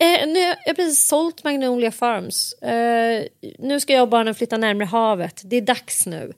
[0.00, 2.52] Eh, nu, jag har precis sålt Magnolia Farms.
[2.52, 3.24] Eh,
[3.58, 5.42] nu ska jag och barnen flytta närmare havet.
[5.44, 6.32] Det är dags nu.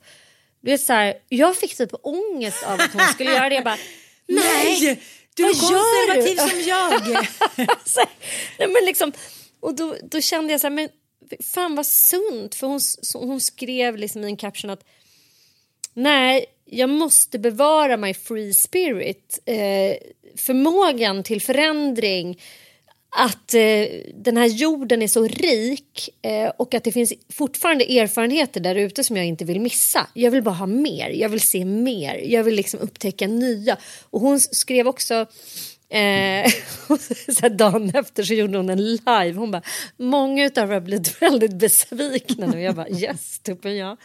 [0.61, 3.55] Du vet, så här, jag fick typ ångest av att hon skulle göra det.
[3.55, 3.78] Jag bara,
[4.26, 5.03] Nej,
[5.34, 6.51] du är konservativ du?
[6.51, 7.26] som jag.
[7.84, 8.01] så,
[8.59, 9.12] nej, men liksom,
[9.61, 10.88] och då, då kände jag så här, men
[11.55, 12.55] fan vad sunt.
[12.55, 14.84] För hon, så, hon skrev liksom i en caption att
[15.95, 19.39] nej, jag måste bevara my free spirit.
[19.45, 19.97] Eh,
[20.37, 22.41] förmågan till förändring.
[23.16, 28.61] Att eh, den här jorden är så rik eh, och att det finns fortfarande erfarenheter
[28.61, 30.07] där ute som jag inte vill missa.
[30.14, 33.77] Jag vill bara ha mer, jag vill se mer, jag vill liksom upptäcka nya.
[34.11, 35.27] Och hon skrev också
[35.93, 36.51] Eh,
[37.41, 39.33] så dagen efter så gjorde hon en live.
[39.33, 39.62] Hon bara,
[39.97, 42.62] många utav er har blivit väldigt besvikna nu.
[42.62, 43.97] Jag bara, yes, tuppen ja.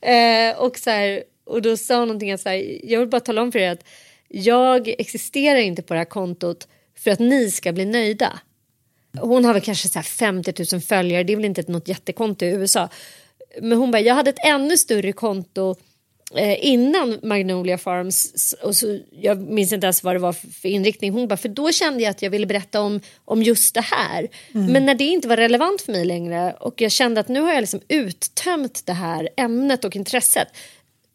[0.00, 3.20] Eh, och, så här, och då sa hon någonting att så här, jag vill bara
[3.20, 3.84] tala om för er att
[4.28, 8.38] jag existerar inte på det här kontot för att ni ska bli nöjda.
[9.20, 12.44] Hon har väl kanske så här 50 000 följare, det är väl inte något jättekonto
[12.44, 12.88] i USA.
[13.60, 15.76] Men hon bara, jag hade ett ännu större konto
[16.36, 20.68] eh, innan Magnolia Farms och så, jag minns inte ens vad det var för, för
[20.68, 21.12] inriktning.
[21.12, 24.28] Hon bara, för då kände jag att jag ville berätta om, om just det här.
[24.68, 27.52] Men när det inte var relevant för mig längre och jag kände att nu har
[27.52, 30.48] jag liksom uttömt det här ämnet och intresset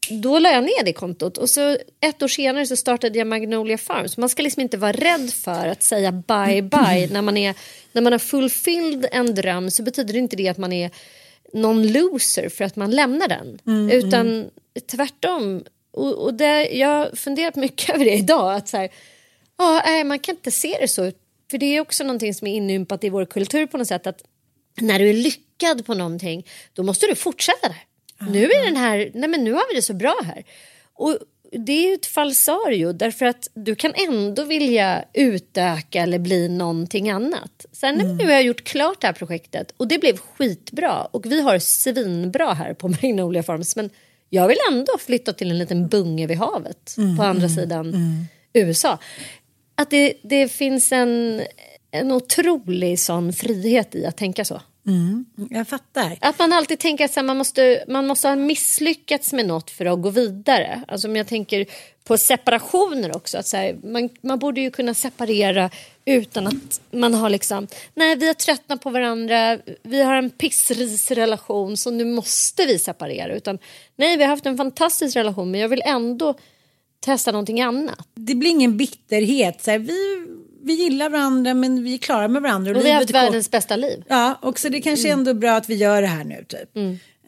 [0.10, 3.78] då la jag ner det kontot och så ett år senare så startade jag Magnolia
[3.78, 4.18] Farms.
[4.18, 7.08] Man ska liksom inte vara rädd för att säga bye bye.
[7.12, 7.56] när, man är,
[7.92, 10.92] när man har fulfilled en dröm så betyder det inte det att man är
[11.54, 13.60] någon loser för att man lämnar den.
[13.68, 14.50] Mm, Utan
[14.92, 15.64] tvärtom.
[15.92, 18.54] Och, och det, jag har funderat mycket över det idag.
[18.54, 18.90] Att så här,
[19.58, 21.12] ja, nej, man kan inte se det så.
[21.52, 24.08] För det är också någonting som är inympat i vår kultur på något sätt.
[24.08, 24.24] Att
[24.82, 27.78] när du är lyckad på någonting då måste du fortsätta där.
[28.20, 30.44] Nu är den här, nej men nu har vi det så bra här.
[30.94, 31.18] Och
[31.52, 37.10] det är ju ett falsario därför att du kan ändå vilja utöka eller bli någonting
[37.10, 37.66] annat.
[37.72, 41.26] Sen när nu har jag gjort klart det här projektet och det blev skitbra och
[41.26, 43.90] vi har svinbra här på Magnolia Farms men
[44.30, 47.94] jag vill ändå flytta till en liten bunge vid havet på andra sidan
[48.54, 49.00] USA.
[49.76, 51.42] Att det, det finns en,
[51.92, 54.62] en otrolig sån frihet i att tänka så.
[55.50, 56.18] Jag fattar.
[56.22, 60.02] Att man alltid tänker att man, måste, man måste ha misslyckats med något för att
[60.02, 60.82] gå vidare.
[60.88, 61.66] Alltså om jag tänker
[62.04, 63.38] på separationer också.
[63.38, 65.70] Att så här, man, man borde ju kunna separera
[66.06, 67.68] utan att man har liksom...
[67.94, 69.60] Nej, vi har tröttnat på varandra.
[69.84, 73.36] Vi har en pissrisrelation så nu måste vi separera.
[73.36, 73.60] Utan
[73.96, 76.36] nej, vi har haft en fantastisk relation men jag vill ändå
[77.00, 78.08] testa någonting annat.
[78.14, 79.64] Det blir ingen bitterhet.
[79.64, 80.28] Så här, vi,
[80.68, 82.72] vi gillar varandra men vi är klara med varandra.
[82.72, 84.04] Och vi har haft världens bästa liv.
[84.08, 86.46] Ja, och så det kanske ändå är bra att vi gör det här nu.
[86.48, 86.70] Typ.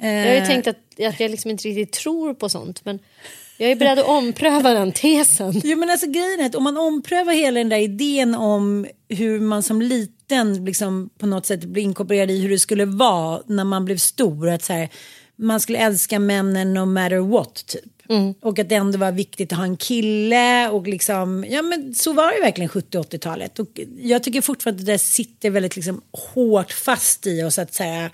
[0.01, 0.77] Jag har ju tänkt att,
[1.07, 2.99] att jag liksom inte riktigt tror på sånt men
[3.57, 5.61] jag är beredd att ompröva den tesen.
[5.63, 9.39] Jo men alltså grejen är att om man omprövar hela den där idén om hur
[9.39, 13.63] man som liten liksom på något sätt blir inkorporerad i hur det skulle vara när
[13.63, 14.49] man blev stor.
[14.49, 14.89] Att så här,
[15.35, 17.98] man skulle älska männen no matter what typ.
[18.41, 22.13] Och att det ändå var viktigt att ha en kille och liksom, ja men så
[22.13, 23.59] var det verkligen 70-80-talet.
[23.59, 26.01] Och jag tycker fortfarande att det sitter väldigt liksom
[26.33, 28.09] hårt fast i oss att säga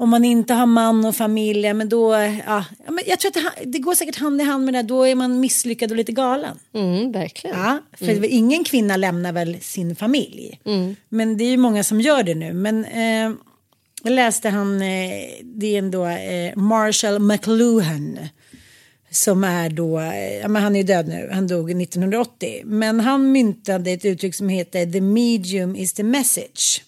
[0.00, 2.14] om man inte har man och familj, men då,
[2.46, 5.06] ja, men jag tror att det, det går säkert hand i hand med det, då
[5.06, 6.58] är man misslyckad och lite galen.
[6.74, 7.58] Mm, verkligen.
[7.58, 10.60] Ja, för ingen kvinna lämnar väl sin familj.
[11.08, 12.52] Men det är ju många som gör det nu.
[12.52, 13.36] Men eh,
[14.02, 15.10] jag läste han, eh,
[15.42, 18.18] det är ändå eh, Marshall McLuhan.
[19.10, 20.00] Som är då,
[20.42, 22.62] ja, men han är ju död nu, han dog 1980.
[22.64, 26.82] Men han myntade ett uttryck som heter the medium is the message.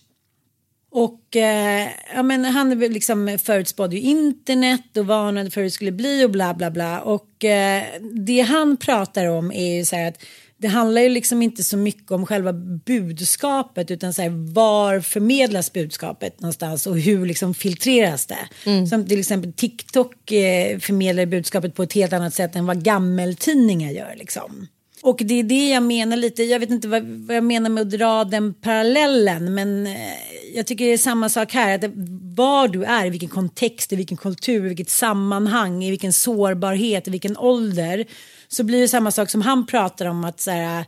[0.94, 5.92] Och eh, ja, men han liksom förutspådde ju internet och varnade för hur det skulle
[5.92, 7.00] bli och bla bla bla.
[7.00, 10.22] Och eh, det han pratar om är ju så här att
[10.62, 12.52] det handlar ju liksom inte så mycket om själva
[12.86, 18.48] budskapet utan så här, var förmedlas budskapet någonstans och hur liksom filtreras det.
[18.86, 23.90] Som till exempel TikTok eh, förmedlar budskapet på ett helt annat sätt än vad gammeltidningar
[23.90, 24.66] gör liksom.
[25.02, 27.80] Och det är det jag menar lite, jag vet inte vad, vad jag menar med
[27.80, 31.90] att dra den parallellen men eh, jag tycker det är samma sak här, att
[32.36, 37.08] var du är, i vilken kontext, i vilken kultur, i vilket sammanhang, i vilken sårbarhet,
[37.08, 38.04] i vilken ålder
[38.48, 40.84] så blir det samma sak som han pratar om att så här, eh,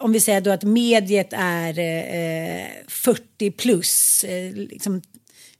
[0.00, 5.02] om vi säger då att mediet är eh, eh 40 plus, eh, liksom,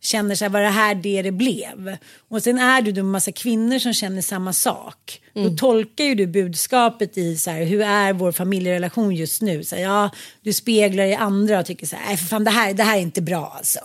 [0.05, 1.97] känner sig, var det här det det blev?
[2.29, 5.21] Och sen är du en massa kvinnor som känner samma sak.
[5.35, 9.65] Då tolkar ju du budskapet i så här, hur är vår familjerelation just nu?
[9.65, 10.11] Så här, ja,
[10.43, 13.01] du speglar i andra och tycker så här, för fan det här, det här är
[13.01, 13.81] inte bra alltså.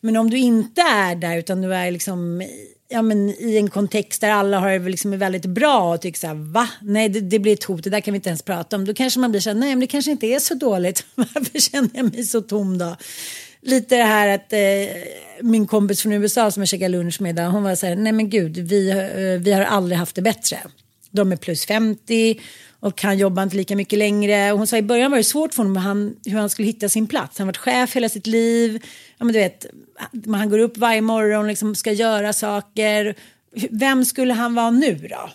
[0.00, 2.42] Men om du inte är där utan du är liksom
[2.88, 6.26] ja, men i en kontext där alla har det liksom väldigt bra och tycker så
[6.26, 6.68] här, va?
[6.82, 8.84] Nej, det, det blir ett hot, det där kan vi inte ens prata om.
[8.84, 11.06] Då kanske man blir så här, nej, men det kanske inte är så dåligt.
[11.14, 12.96] Varför känner jag mig så tom då?
[13.64, 14.58] Lite det här att eh,
[15.40, 18.12] min kompis från USA som jag käkade lunch med idag, hon var så här, nej
[18.12, 20.58] men gud, vi, eh, vi har aldrig haft det bättre.
[21.10, 22.40] De är plus 50
[22.80, 24.52] och han jobbar inte lika mycket längre.
[24.52, 26.88] Och hon sa i början var det svårt för honom han, hur han skulle hitta
[26.88, 27.38] sin plats.
[27.38, 28.82] Han har varit chef hela sitt liv.
[29.18, 29.66] Ja, men du vet,
[30.26, 33.14] han går upp varje morgon och liksom ska göra saker.
[33.70, 35.30] Vem skulle han vara nu då?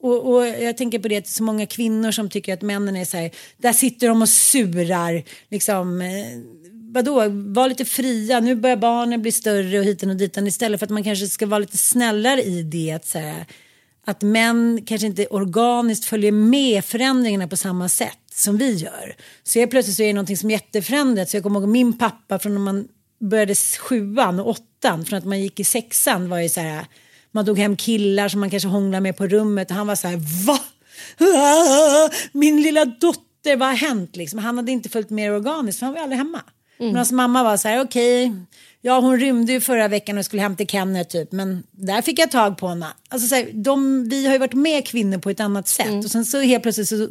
[0.00, 2.62] Och, och jag tänker på det att det är så många kvinnor som tycker att
[2.62, 6.08] männen är så här, där sitter de och surar, liksom, eh,
[6.92, 10.86] vadå, var lite fria, nu börjar barnen bli större och hiten och ditan istället för
[10.86, 13.46] att man kanske ska vara lite snällare i det att så här,
[14.04, 19.16] att män kanske inte organiskt följer med förändringarna på samma sätt som vi gör.
[19.42, 21.28] Så jag plötsligt så är det någonting som är jätteförändrat.
[21.28, 22.88] Så jag kommer ihåg min pappa från när man
[23.20, 26.86] började sjuan och åttan, från att man gick i sexan var ju så här,
[27.30, 30.08] man tog hem killar som man kanske hånglade med på rummet och han var så
[30.08, 30.58] här, va?
[32.32, 34.38] Min lilla dotter, vad har hänt liksom?
[34.38, 36.42] Han hade inte följt med organiskt för han var aldrig hemma.
[36.86, 38.32] Men hans mamma var så här, okej,
[38.84, 41.32] Ja, hon rymde ju förra veckan och skulle hem till Kenneth typ.
[41.32, 42.86] Men där fick jag tag på henne.
[43.08, 46.04] Alltså, så här, de, vi har ju varit med kvinnor på ett annat sätt.
[46.04, 47.08] Och sen så helt plötsligt så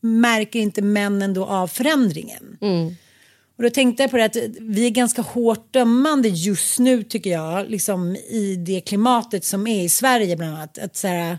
[0.00, 2.56] märker inte männen då av förändringen.
[3.56, 7.30] Och då tänkte jag på det att vi är ganska hårt dömande just nu tycker
[7.30, 7.70] jag.
[7.70, 10.78] Liksom i det klimatet som är i Sverige bland annat.
[10.78, 11.38] Att så här,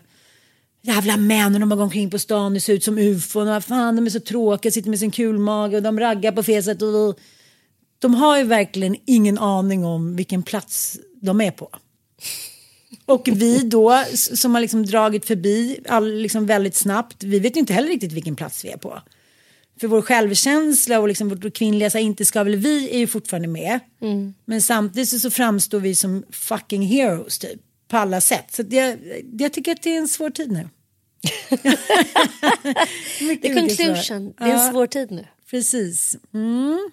[0.82, 3.47] jävla män och de har gått omkring på stan och ser ut som ufon.
[3.47, 6.63] Och fan de är så tråkiga, sitter med sin kulmage och de raggar på fel
[6.63, 6.82] sätt.
[6.82, 7.20] Och
[8.00, 11.70] de har ju verkligen ingen aning om vilken plats de är på.
[13.06, 17.60] Och vi då som har liksom dragit förbi all, liksom väldigt snabbt, vi vet ju
[17.60, 19.02] inte heller riktigt vilken plats vi är på.
[19.80, 23.08] För vår självkänsla och liksom vårt kvinnliga så här, inte ska väl vi är ju
[23.08, 23.80] fortfarande med.
[24.45, 27.62] Men samtidigt så, så framstår vi som fucking heroes typ.
[27.88, 28.45] På alla sätt.
[28.52, 30.58] Så att jag, tycker att det är en svår tid nu.
[33.22, 33.60] Mycket, svår.
[33.60, 34.34] conclusion.
[34.38, 35.26] Det är en svår tid nu.
[35.50, 36.18] Precis.
[36.34, 36.89] Mm.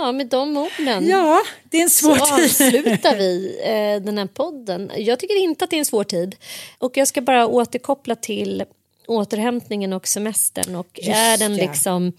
[0.00, 1.08] Ja, med de orden.
[1.08, 2.44] Ja, det är en svår så tid.
[2.44, 4.90] avslutar vi eh, den här podden.
[4.96, 6.36] Jag tycker inte att det är en svår tid.
[6.78, 8.64] Och jag ska bara återkoppla till
[9.06, 10.74] återhämtningen och semestern.
[10.74, 12.12] Och Just är den liksom...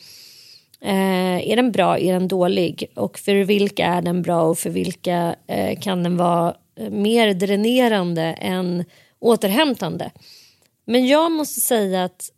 [0.82, 2.92] Eh, är den bra, är den dålig?
[2.96, 7.34] Och för vilka är den bra och för vilka eh, kan den vara eh, mer
[7.34, 8.86] dränerande än
[9.20, 10.12] återhämtande?
[10.86, 12.30] Men jag måste säga att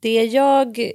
[0.00, 0.92] det jag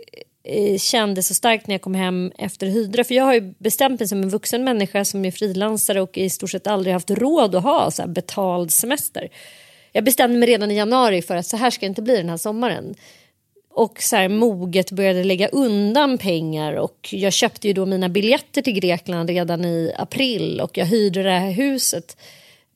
[0.50, 4.00] Eh, kände så starkt när jag kom hem efter Hydra, för jag har ju bestämt
[4.00, 7.56] mig som en vuxen människa som är frilansare och i stort sett aldrig haft råd
[7.56, 9.30] att ha så här betald semester.
[9.91, 12.30] Jag bestämde mig redan i januari för att så här ska det inte bli den
[12.30, 12.95] här sommaren.
[13.70, 18.62] Och så här moget började lägga undan pengar och jag köpte ju då mina biljetter
[18.62, 22.18] till Grekland redan i april och jag hyrde det här huset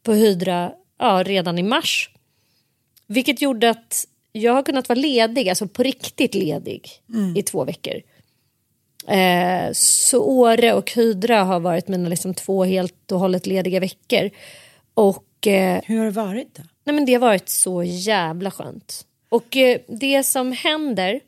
[0.03, 2.09] på Hydra ja, redan i mars.
[3.07, 6.89] Vilket gjorde att jag har kunnat vara ledig, alltså på riktigt ledig
[7.35, 8.01] i två veckor.
[9.07, 14.29] Eh, så Åre och Hydra har varit mina liksom två helt och hållet lediga veckor.
[14.93, 16.63] Och eh, Hur har det varit då?
[16.83, 19.05] Nej, men det har varit så jävla skönt.
[19.29, 21.19] Och eh, det som händer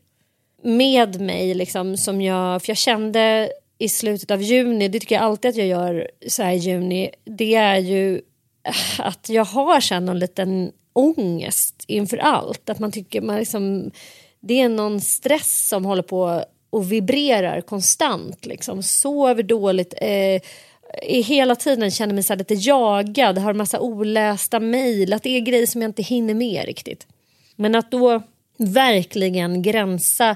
[0.63, 5.23] med mig, liksom, som jag, för jag kände i slutet av juni, det tycker jag
[5.23, 8.21] alltid att jag gör så här i juni, det är ju
[8.99, 12.69] att jag har sen någon liten ångest inför allt.
[12.69, 13.91] Att man tycker man liksom,
[14.39, 18.45] det är någon stress som håller på och vibrerar konstant.
[18.45, 18.83] Liksom.
[18.83, 19.93] Sover dåligt.
[20.01, 20.41] Eh,
[21.01, 25.29] är hela tiden känner mig så här lite jagad, har massa olästa mejl, att det
[25.29, 27.07] är grejer som jag inte hinner med riktigt.
[27.55, 28.21] Men att då
[28.57, 30.29] verkligen gränsa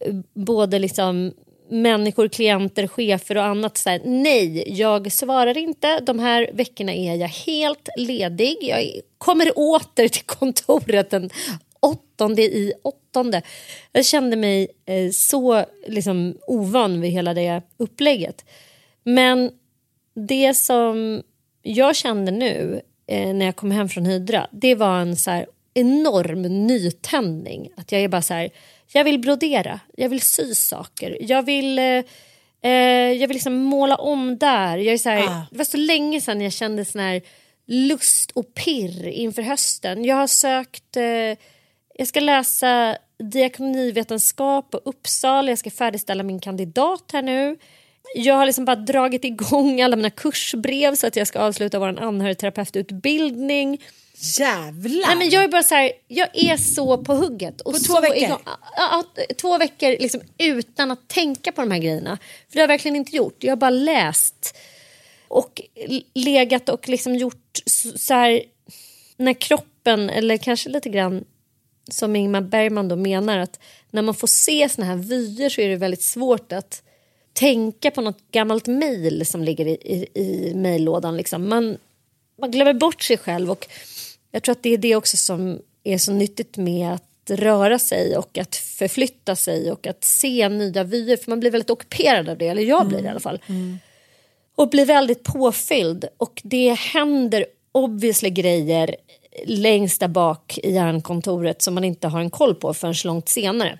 [0.00, 1.32] eh, både liksom
[1.70, 3.78] människor, klienter, chefer och annat.
[3.78, 6.00] Så här, nej, jag svarar inte.
[6.00, 8.56] De här veckorna är jag helt ledig.
[8.60, 8.84] Jag
[9.18, 11.30] kommer åter till kontoret den
[11.80, 13.42] åttonde i åttonde.
[13.92, 18.44] Jag kände mig eh, så liksom, ovan vid hela det upplägget.
[19.04, 19.50] Men
[20.14, 21.22] det som
[21.62, 25.46] jag kände nu eh, när jag kom hem från Hydra, det var en så här
[25.74, 27.72] enorm nytändning.
[27.76, 28.50] Att jag är bara så här,
[28.92, 32.02] jag vill brodera, jag vill sy saker, jag vill, eh,
[32.62, 34.78] eh, jag vill liksom måla om där.
[34.78, 35.46] Jag är så här, Ah.
[35.50, 37.22] Det var så länge sedan jag kände sån här
[37.66, 40.04] lust och pirr inför hösten.
[40.04, 41.38] Jag har sökt, eh,
[41.94, 47.56] jag ska läsa diakonivetenskap på Uppsala, jag ska färdigställa min kandidat här nu.
[48.14, 52.00] Jag har liksom bara dragit igång alla mina kursbrev så att jag ska avsluta vår
[52.00, 53.80] anhörigterapeututbildning.
[54.38, 55.06] Jävlar!
[55.06, 57.60] Nej, men jag är bara så här, jag är så på hugget.
[57.60, 58.16] Och På så två veckor?
[58.16, 58.42] igång-
[58.76, 59.04] Ja,
[59.40, 62.18] två veckor liksom, utan att tänka på de här grejerna.
[62.48, 63.44] För det har jag verkligen inte gjort.
[63.44, 64.56] Jag har bara läst
[65.28, 65.60] och
[66.14, 68.42] legat och liksom gjort så, så här
[69.16, 71.24] när kroppen, eller kanske lite grann
[71.90, 73.60] som Ingmar Bergman då menar att
[73.90, 76.82] när man får se såna här vyer så är det väldigt svårt att
[77.32, 81.16] tänka på något gammalt mejl som ligger i, i, i mejllådan.
[81.16, 81.48] Liksom.
[81.48, 81.78] Man,
[82.40, 83.66] man glömmer bort sig själv och
[84.30, 88.16] jag tror att det är det också som är så nyttigt med att röra sig
[88.16, 92.38] och att förflytta sig och att se nya vyer för man blir väldigt ockuperad av
[92.38, 93.40] det, eller jag blir det i alla fall.
[94.56, 98.96] Och blir väldigt påfylld och det händer obviously grejer
[99.46, 103.78] längst där bak i hjärnkontoret som man inte har en koll på förrän långt senare.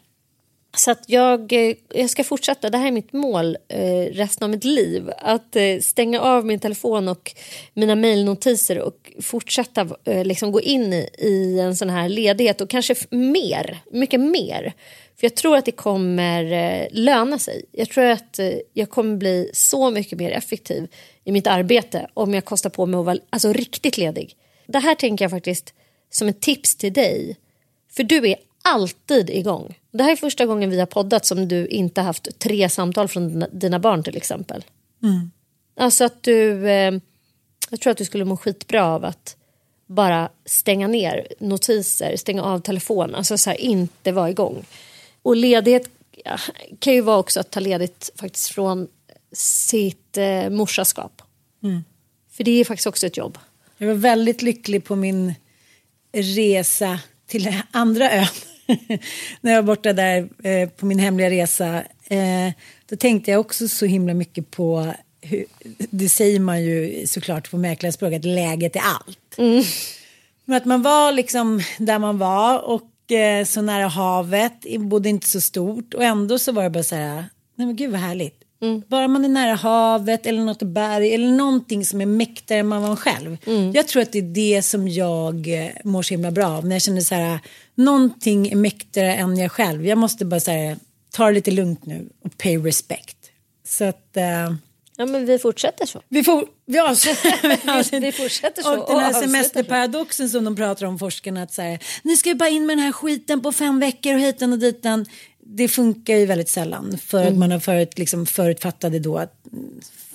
[0.76, 4.50] Så att jag, eh, jag ska fortsätta, det här är mitt mål eh, resten av
[4.50, 5.10] mitt liv.
[5.18, 7.32] Att eh, stänga av min telefon och
[7.74, 12.70] mina mejlnotiser och fortsätta eh, liksom gå in i, i en sån här ledighet och
[12.70, 14.72] kanske mer, mycket mer.
[15.20, 17.64] För jag tror att det kommer eh, löna sig.
[17.72, 20.88] Jag tror att eh, jag kommer bli så mycket mer effektiv
[21.24, 24.36] i mitt arbete om jag kostar på mig att vara alltså, riktigt ledig.
[24.66, 25.74] Det här tänker jag faktiskt
[26.10, 27.36] som ett tips till dig.
[27.90, 29.78] För du är alltid igång.
[29.90, 33.44] Det här är första gången vi har poddat som du inte haft tre samtal från
[33.52, 34.64] dina- barn till exempel.
[35.76, 36.68] Alltså att du...
[36.70, 36.94] Eh,
[37.70, 39.36] jag tror att du skulle må skitbra av att
[39.86, 44.64] bara stänga ner notiser, stänga av telefon, alltså så här, inte vara igång.
[45.22, 45.90] Och ledighet
[46.24, 46.38] ja,
[46.78, 48.88] kan ju vara också att ta ledigt faktiskt från
[49.32, 51.22] sitt eh, morsaskap.
[51.62, 51.84] Mm.
[52.30, 53.38] För det är faktiskt också ett jobb.
[53.78, 55.34] Jag var väldigt lycklig på min
[56.12, 57.00] resa
[57.30, 58.26] till andra ön.
[59.40, 61.82] När jag var borta där eh, på min hemliga resa.
[62.08, 62.52] Eh,
[62.88, 65.44] då tänkte jag också så himla mycket på, hur,
[65.90, 69.34] det säger man ju såklart på mäklarspråk, att läget är allt.
[70.44, 75.28] Men att man var liksom där man var och eh, så nära havet, bodde inte
[75.28, 77.24] så stort och ändå så var det bara så här,
[77.54, 78.39] nej men gud vad härligt.
[78.88, 82.82] Bara man är nära havet eller något berg eller någonting som är mäktigare än man
[82.82, 83.36] var själv.
[83.74, 86.66] Jag tror att det är det som jag eh, mår så himla bra av.
[86.66, 87.38] När jag känner så här,
[87.74, 89.86] någonting är mäktigare än jag själv.
[89.86, 90.76] Jag måste bara så här,
[91.10, 93.16] ta det lite lugnt nu och pay respect.
[93.64, 94.16] Så att...
[94.16, 94.50] Eh,
[95.00, 96.02] Ja, men vi fortsätter så.
[96.08, 96.44] vi får...
[96.66, 97.10] Ja, så,
[98.00, 99.20] Vi fortsätter så och den här avslutar så.
[99.20, 102.84] semesterparadoxen som de pratar om forskarna att så här, ni ska bara in med den
[102.84, 105.06] här skiten på fem veckor och hiten och ditan.
[105.52, 109.28] Det funkar ju väldigt sällan för att man har förut, liksom, förutfattade då mm,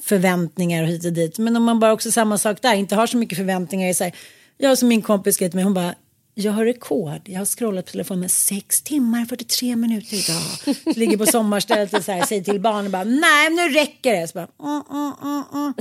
[0.02, 1.38] förväntningar och hit och dit.
[1.38, 3.90] Men om man bara också samma sak där, inte har så mycket förväntningar.
[3.90, 4.14] är Så här,
[4.58, 5.96] jag som min kompis skrev till mig, hon bara
[6.38, 7.22] jag har rekord.
[7.26, 10.76] Jag har scrollat på telefonen 6 timmar 43 minuter idag.
[10.96, 14.28] Ligger på sommarstället och så här, säger till barnen bara nej nu räcker det.
[14.28, 15.74] Så bara, mm, mm, mm, mm.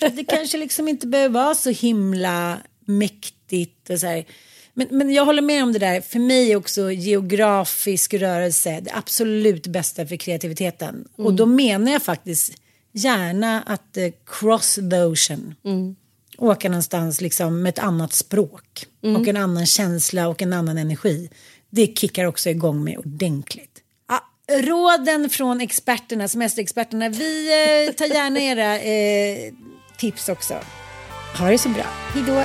[0.00, 4.24] Så det kanske liksom inte behöver vara så himla mäktigt och så här.
[4.74, 6.00] Men, men jag håller med om det där.
[6.00, 11.08] För mig är också geografisk rörelse det absolut bästa för kreativiteten.
[11.16, 12.52] Och då menar jag faktiskt
[12.92, 15.54] gärna att eh, cross the ocean.
[16.38, 21.30] Åka någonstans liksom med ett annat språk och en annan känsla och en annan energi.
[21.70, 23.80] Det kickar också igång mig ordentligt.
[24.08, 24.20] Ja,
[24.60, 27.08] råden från experterna, semesterexperterna.
[27.08, 27.48] Vi
[27.88, 29.52] eh, tar gärna era eh,
[29.98, 30.54] tips också.
[31.38, 31.86] Ha det så bra.
[32.14, 32.44] Hej då.